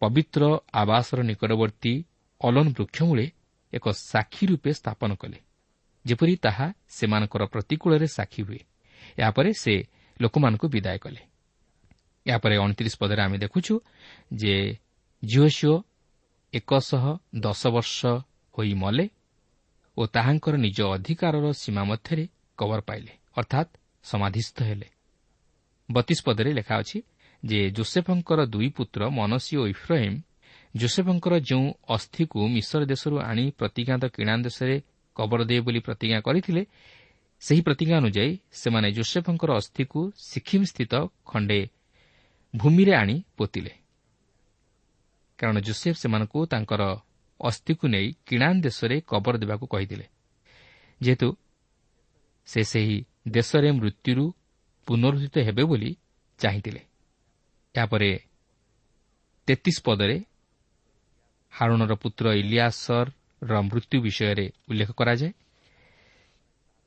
ପବିତ୍ର 0.00 0.42
ଆବାସର 0.72 1.22
ନିକଟବର୍ତ୍ତୀ 1.22 2.04
ଅଲନ୍ 2.40 2.70
ବୃକ୍ଷମୂଳେ 2.72 3.26
ଏକ 3.72 3.90
ସାକ୍ଷୀ 3.90 4.46
ରୂପେ 4.46 4.72
ସ୍ଥାପନ 4.72 5.14
କଲେ। 5.14 5.38
ଯେପରି 6.06 6.36
ତାହା 6.36 6.72
ସେମାନଙ୍କର 6.88 7.42
ପ୍ରତିକୂଳରେ 7.44 8.06
ସାକ୍ଷୀ 8.06 8.42
ହୁଏ। 8.42 8.60
ଏହାପରେ 9.18 9.52
ସେ 9.52 9.74
ଲୋକମାନଙ୍କୁ 10.20 10.68
ବିଦାୟ 10.68 10.98
କଲେ। 10.98 11.20
ଏହାପରେ 12.26 12.56
ଅଣତିରିଶ 12.56 12.94
ପଦରେ 12.98 13.22
ଆମେ 13.22 13.38
ଦେଖୁଛୁ 13.38 13.74
ଯେ 14.34 14.54
ଝିଅ 15.24 15.74
ଏକଶହ 16.54 17.04
ଦଶ 17.40 17.66
ବର୍ଷ 17.66 18.06
ହୋଇ 18.54 18.74
ମଲେ 18.74 19.08
ଓ 19.98 20.02
ତାହାଙ୍କର 20.06 20.54
ନିଜ 20.56 20.78
ଅଧିକାରର 20.96 21.46
ସୀମା 21.52 21.82
ମଧ୍ୟରେ 21.90 22.24
କବର 22.58 22.80
ପାଇଲେ 22.88 23.12
ଅର୍ଥାତ୍ 23.36 23.70
ସମାଧିସ୍ଥ 24.04 24.56
ହେଲେ। 24.62 24.88
ବତିଶ 25.88 26.18
ପଦରେ 26.26 26.50
ଲେଖା 26.58 26.74
ଅଛି 26.82 26.98
ଯେ 27.42 27.58
ଜୋସେଫଙ୍କର 27.70 28.40
ଦୁଇ 28.46 28.68
ପୁତ୍ର 28.68 29.00
ମନସୀ 29.10 29.54
ଓ 29.56 29.64
ଇଫ୍ରହିମ୍ 29.74 30.18
ଜୋସେଫଙ୍କର 30.76 31.34
ଯେଉଁ 31.40 31.66
ଅସ୍ଥିକୁ 31.88 32.38
ମିଶର 32.48 32.82
ଦେଶରୁ 32.84 33.16
ଆଣି 33.20 33.44
ପ୍ରତିଜ୍ଞାତ 33.58 34.02
କିଣା 34.14 34.34
ଦେଶରେ 34.46 34.76
କବର 35.16 35.40
ଦେବେ 35.44 35.60
ବୋଲି 35.60 35.80
ପ୍ରତିଜ୍ଞା 35.80 36.18
କରିଥିଲେ 36.20 36.62
ସେହି 37.42 37.60
ପ୍ରତିଜ୍ଞା 37.60 37.96
ଅନୁଯାୟୀ 38.02 38.32
ସେମାନେ 38.52 38.88
ଜୋସେଫଙ୍କର 38.92 39.50
ଅସ୍ଥିକୁ 39.60 40.00
ସିକିମ୍ 40.30 40.66
ସ୍ଥିତ 40.70 40.92
ଖଣ୍ଡେ 41.26 41.60
ଭୂମିରେ 42.54 42.92
ଆଣି 42.94 43.16
ପୋତିଲେ। 43.36 43.72
କାରଣ 45.38 45.56
ଜୋସେଫ୍ 45.60 45.98
ସେମାନଙ୍କୁ 46.02 46.38
ତାଙ୍କର 46.46 46.82
ଅସ୍ଥିକୁ 47.40 47.88
ନେଇ 47.88 48.14
କିଣାନ୍ 48.26 48.62
ଦେଶରେ 48.62 49.00
କବର 49.00 49.34
ଦେବାକୁ 49.38 49.66
କହିଥିଲେ। 49.66 50.06
ଯେହେତୁ 51.00 51.28
ସେ 52.46 52.60
ସେହି 52.64 53.04
ଦେଶରେ 53.28 53.70
ମୃତ୍ୟୁରୁ 53.72 54.24
ପୁନରୁଦ୍ଧିତ 54.86 55.36
ହେବେ 55.38 55.62
ବୋଲି 55.64 55.90
ଚାହିଁଥିଲେ। 56.38 56.80
ଏହାପରେ 57.74 58.10
ତେତିଶ 59.46 59.76
ପଦରେ 59.84 60.24
ହାରୁଣର 61.52 61.94
ପୁତ୍ର 61.94 62.26
ଇଲିଆସର 62.32 63.08
ମୃତ୍ୟୁ 63.62 63.96
ବିଷୟରେ 64.00 64.52
ଉଲ୍ଲେଖ 64.68 64.90
କରାଯାଏ 64.90 65.32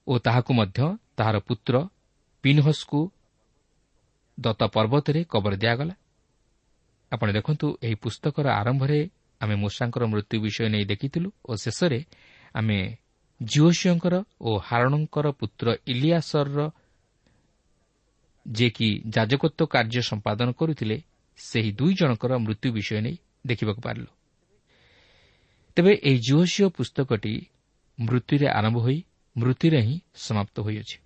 ଓ 0.07 0.13
ତାହାକୁ 0.19 0.53
ମଧ୍ୟ 0.53 0.97
ତାହାର 1.17 1.37
ପୁତ୍ର 1.39 1.89
ପିନ୍ହସ୍କୁ 2.43 3.11
ଦତ୍ତ 4.39 4.61
ପର୍ବତରେ 4.63 5.23
କବର 5.23 5.53
ଦିଆଗଲା। 5.55 5.95
ଆପଣ 7.11 7.27
ଦେଖନ୍ତୁ 7.31 7.67
ଏହି 7.81 7.95
ପୁସ୍ତକର 7.95 8.45
ଆରମ୍ଭରେ 8.51 8.99
ଆମେ 9.41 9.55
ମୂଷାଙ୍କର 9.55 10.03
ମୃତ୍ୟୁ 10.05 10.37
ବିଷୟ 10.41 10.69
ନେଇ 10.69 10.85
ଦେଖିଥିଲୁ 10.85 11.29
ଓ 11.45 11.51
ଶେଷରେ 11.55 11.99
ଆମେ 12.55 12.77
ଜିଓସିଓଙ୍କର 13.41 14.15
ଓ 14.41 14.49
ହାରଣଙ୍କର 14.59 15.27
ପୁତ୍ର 15.31 15.67
ଇଲିଆସରର 15.87 16.59
ଯିଏକି 18.45 18.87
ଯାଜକତ୍ୱ 19.09 19.67
କାର୍ଯ୍ୟ 19.67 20.01
ସମ୍ପାଦନ 20.01 20.47
କରୁଥିଲେ 20.51 20.97
ସେହି 21.37 21.71
ଦୁଇ 21.71 21.93
ଜଣଙ୍କର 21.93 22.31
ମୃତ୍ୟୁ 22.37 22.67
ବିଷୟ 22.71 23.01
ନେଇ 23.01 23.17
ଦେଖିବାକୁ 23.45 23.81
ପାରିଲୁ। 23.81 24.09
ତେବେ 25.77 25.93
ଏହି 26.03 26.19
ଜୁହସିଓ 26.19 26.67
ପୁସ୍ତକଟି 26.69 27.33
ମୃତ୍ୟୁରେ 27.99 28.47
ଆରମ୍ଭ 28.49 28.77
ହୋଇ 28.77 28.97
ମୃତ୍ୟୁରେ 29.35 29.79
ହିଁ 29.81 29.95
ସମାପ୍ତ 30.15 30.55
ହୋଇଅଛି। 30.61 30.97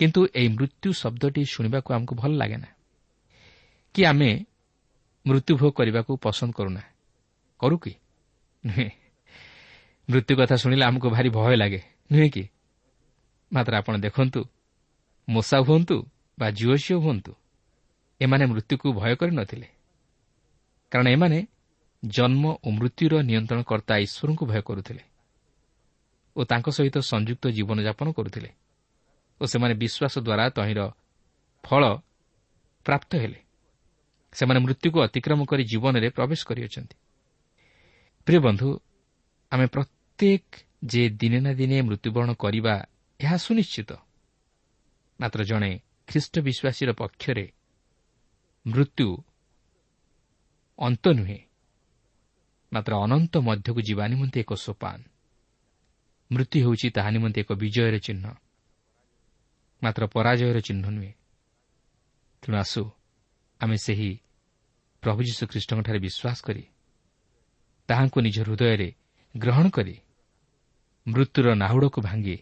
କିନ୍ତୁ 0.00 0.20
ଏହି 0.34 0.48
ମୃତ୍ୟୁ 0.48 0.88
ଶବ୍ଦଟି 0.92 1.42
ଶୁଣିବାକୁ 1.44 1.88
ଆମକୁ 1.94 2.14
ଭଲ 2.14 2.32
ଲାଗେ 2.32 2.56
ନା 2.56 2.70
କି 3.94 4.00
ଆମେ 4.04 4.30
ମୃତ୍ୟୁଭୋଗ 5.26 5.70
କରିବାକୁ 5.70 6.12
ପସନ୍ଦ 6.16 6.52
କରୁନା। 6.52 6.82
କରୁ 7.62 7.76
କି? 7.78 7.92
ନୁହେଁ। 8.64 8.90
ମୃତ୍ୟୁ 10.08 10.34
କଥା 10.36 10.56
ଶୁଣିଲେ 10.56 10.84
ଆମକୁ 10.84 11.08
ଭାରି 11.10 11.28
ଭୟ 11.28 11.54
ଲାଗେ 11.56 11.80
ନୁହେଁ 12.12 12.28
କି? 12.30 12.44
ମାତ୍ର 13.52 13.72
ଆପଣ 13.76 13.94
ଦେଖନ୍ତୁ 13.98 14.40
ମୂଷା 15.28 15.58
ହୁଅନ୍ତୁ 15.58 15.96
ବା 16.38 16.46
ଝିଅ 16.50 16.96
ହୁଅନ୍ତୁ 17.04 17.32
ଏମାନେ 18.20 18.44
ମୃତ୍ୟୁକୁ 18.46 18.88
ଭୟ 18.92 19.12
କରିନଥିଲେ 19.16 19.68
କାରଣ 20.92 21.06
ଏମାନେ 21.08 21.38
ଜନ୍ମ 22.04 22.44
ଓ 22.64 22.68
ମୃତ୍ୟୁର 22.70 23.12
ନିୟନ୍ତ୍ରଣକର୍ତ୍ତା 23.22 23.94
ଈଶ୍ୱରଙ୍କୁ 23.96 24.44
ଭୟ 24.46 24.60
କରୁଥିଲେ 24.62 25.02
ଓ 26.36 26.40
ତାଙ୍କ 26.44 26.66
ସହିତ 26.70 26.96
ସଂଯୁକ୍ତ 27.12 27.44
ଜୀବନଯାପନ 27.48 28.06
କରୁଥିଲେ 28.12 28.50
ଓ 29.40 29.42
ସେମାନେ 29.46 29.74
ବିଶ୍ୱାସ 29.74 30.14
ଦ୍ୱାରା 30.26 30.44
ତହିଁର 30.56 30.80
ଫଳ 31.64 31.82
ପ୍ରାପ୍ତ 32.86 33.10
ହେଲେ। 33.16 33.40
ସେମାନେ 34.32 34.60
ମୃତ୍ୟୁକୁ 34.60 34.98
ଅତିକ୍ରମ 35.00 35.40
କରି 35.44 35.62
ଜୀବନରେ 35.64 36.08
ପ୍ରବେଶ 36.08 36.40
କରିଅଛନ୍ତି। 36.46 36.96
ପ୍ରିୟ 38.26 38.38
ବନ୍ଧୁ 38.38 38.68
ଆମେ 39.52 39.66
ପ୍ରତ୍ୟେକ 39.66 40.44
ଯେ 40.84 41.02
ଦିନେ 41.20 41.38
ନା 41.40 41.52
ଦିନେ 41.52 41.76
ମୃତ୍ୟୁବରଣ 41.82 42.30
କରିବା 42.34 42.74
ଏହା 43.20 43.36
ସୁନିଶ୍ଚିତ। 43.36 43.90
ମାତ୍ର 45.20 45.40
ଜଣେ 45.44 45.70
ଖ୍ରୀଷ୍ଟ 46.08 46.34
ବିଶ୍ୱାସୀର 46.46 46.90
ପକ୍ଷରେ 47.00 47.46
ମୃତ୍ୟୁ 48.66 49.08
ଅନ୍ତ 50.78 51.04
ନୁହେଁ 51.18 51.38
ମାତ୍ର 52.72 52.92
ଅନନ୍ତ 53.04 53.34
ମଧ୍ୟକୁ 53.48 53.80
ଯିବା 53.88 54.04
ନିମନ୍ତେ 54.12 54.38
ଏକ 54.40 54.52
ସୋପାନ। 54.64 54.98
ମୃତ୍ୟୁ 56.30 56.58
ହେଉଛି 56.64 56.86
ତାହା 56.96 57.10
ନିମନ୍ତେ 57.10 57.38
ଏକ 57.44 57.50
ବିଜୟର 57.62 57.96
ଚିହ୍ନ 58.06 58.24
ମାତ୍ର 59.82 60.02
ପରାଜୟର 60.14 60.58
ଚିହ୍ନ 60.66 60.84
ନୁହେଁ। 60.96 61.12
ତେଣୁ 62.42 62.56
ଆସୁ 62.58 62.82
ଆମେ 63.60 63.76
ସେହି 63.76 64.10
ପ୍ରଭୁ 65.02 65.20
ଯୀଶୁଖ୍ରୀଷ୍ଟଙ୍କଠାରେ 65.28 65.98
ବିଶ୍ୱାସ 66.06 66.38
କରି 66.46 66.64
ତାହାଙ୍କୁ 67.92 68.20
ନିଜ 68.20 68.38
ହୃଦୟରେ 68.40 68.94
ଗ୍ରହଣ 69.36 69.70
କରି 69.70 69.96
ମୃତ୍ୟୁର 71.06 71.54
ନାହୁଡ଼କୁ 71.54 72.00
ଭାଙ୍ଗି 72.00 72.36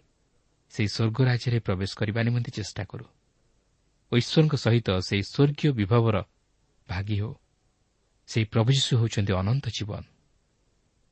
ସେହି 0.71 0.89
ସ୍ୱର୍ଗ 0.89 1.19
ରାଜ୍ୟରେ 1.25 1.59
ପ୍ରବେଶ 1.61 1.91
କରିବା 1.95 2.23
ନିମନ୍ତେ 2.23 2.51
ଚେଷ୍ଟା 2.51 2.85
କରୁ। 2.85 3.05
ଓ 4.13 4.17
ଈଶ୍ୱରଙ୍କ 4.17 4.55
ସହିତ 4.55 4.89
ସେହି 5.01 5.23
ସ୍ୱର୍ଗୀୟ 5.23 5.73
ବିଭବର 5.73 6.17
ଭାଗି 6.89 7.17
ହେଉ। 7.21 7.35
ସେହି 8.27 8.45
ପ୍ରଭୁ 8.45 8.71
ଯୀଶୁ 8.73 8.93
ହେଉଛନ୍ତି 8.99 9.33
ଅନନ୍ତ 9.33 9.67
ଜୀବନ। 9.69 10.03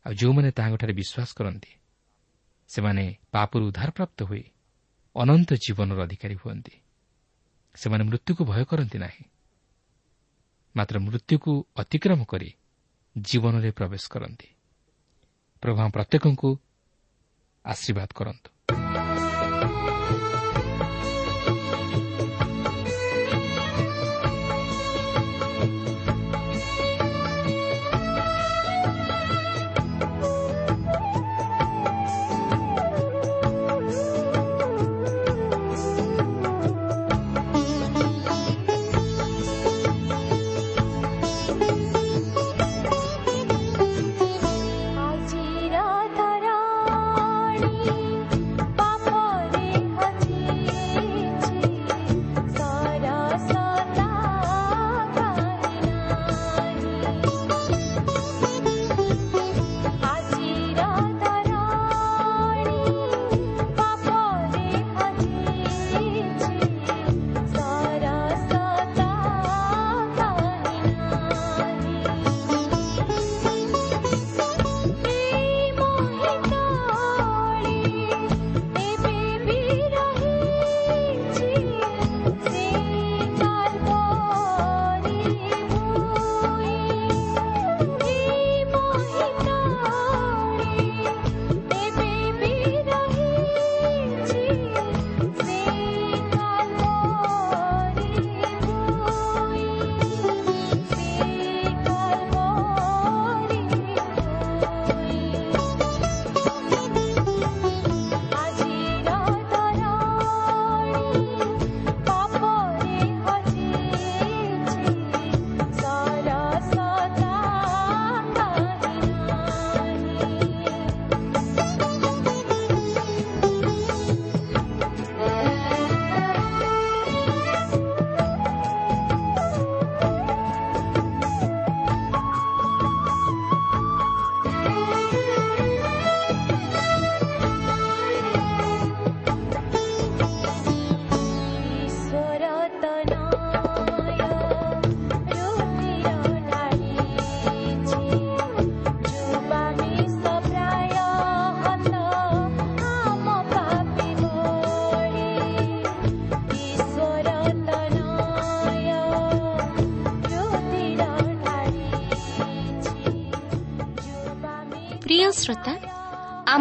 ଆଉ 0.06 0.12
ଯେଉଁମାନେ 0.12 0.50
ତାହାଙ୍କଠାରେ 0.50 0.92
ବିଶ୍ୱାସ 0.92 1.30
କରନ୍ତି 1.34 1.72
ସେମାନେ 2.68 3.16
ପାପରୁ 3.32 3.62
ଉଦ୍ଧାରପ୍ରାପ୍ତ 3.66 4.18
ହୋଇ 4.22 4.44
ଅନନ୍ତ 5.16 5.50
ଜୀବନର 5.54 5.98
ଅଧିକାରୀ 6.02 6.34
ହୁଅନ୍ତି। 6.34 6.74
ସେମାନେ 7.74 8.04
ମୃତ୍ୟୁକୁ 8.04 8.42
ଭୟ 8.44 8.64
କରନ୍ତି 8.64 8.98
ନାହିଁ। 8.98 9.24
ମାତ୍ର 10.76 10.98
ମୃତ୍ୟୁକୁ 10.98 11.66
ଅତିକ୍ରମ 11.76 12.24
କରି 12.24 12.50
ଜୀବନରେ 13.20 13.70
ପ୍ରବେଶ 13.70 14.08
କରନ୍ତି। 14.10 14.48
ପ୍ରଭା 15.62 15.88
ପ୍ରତ୍ୟେକଙ୍କୁ 15.88 16.58
ଆଶୀର୍ବାଦ 17.64 18.08
କରନ୍ତୁ। 18.14 18.57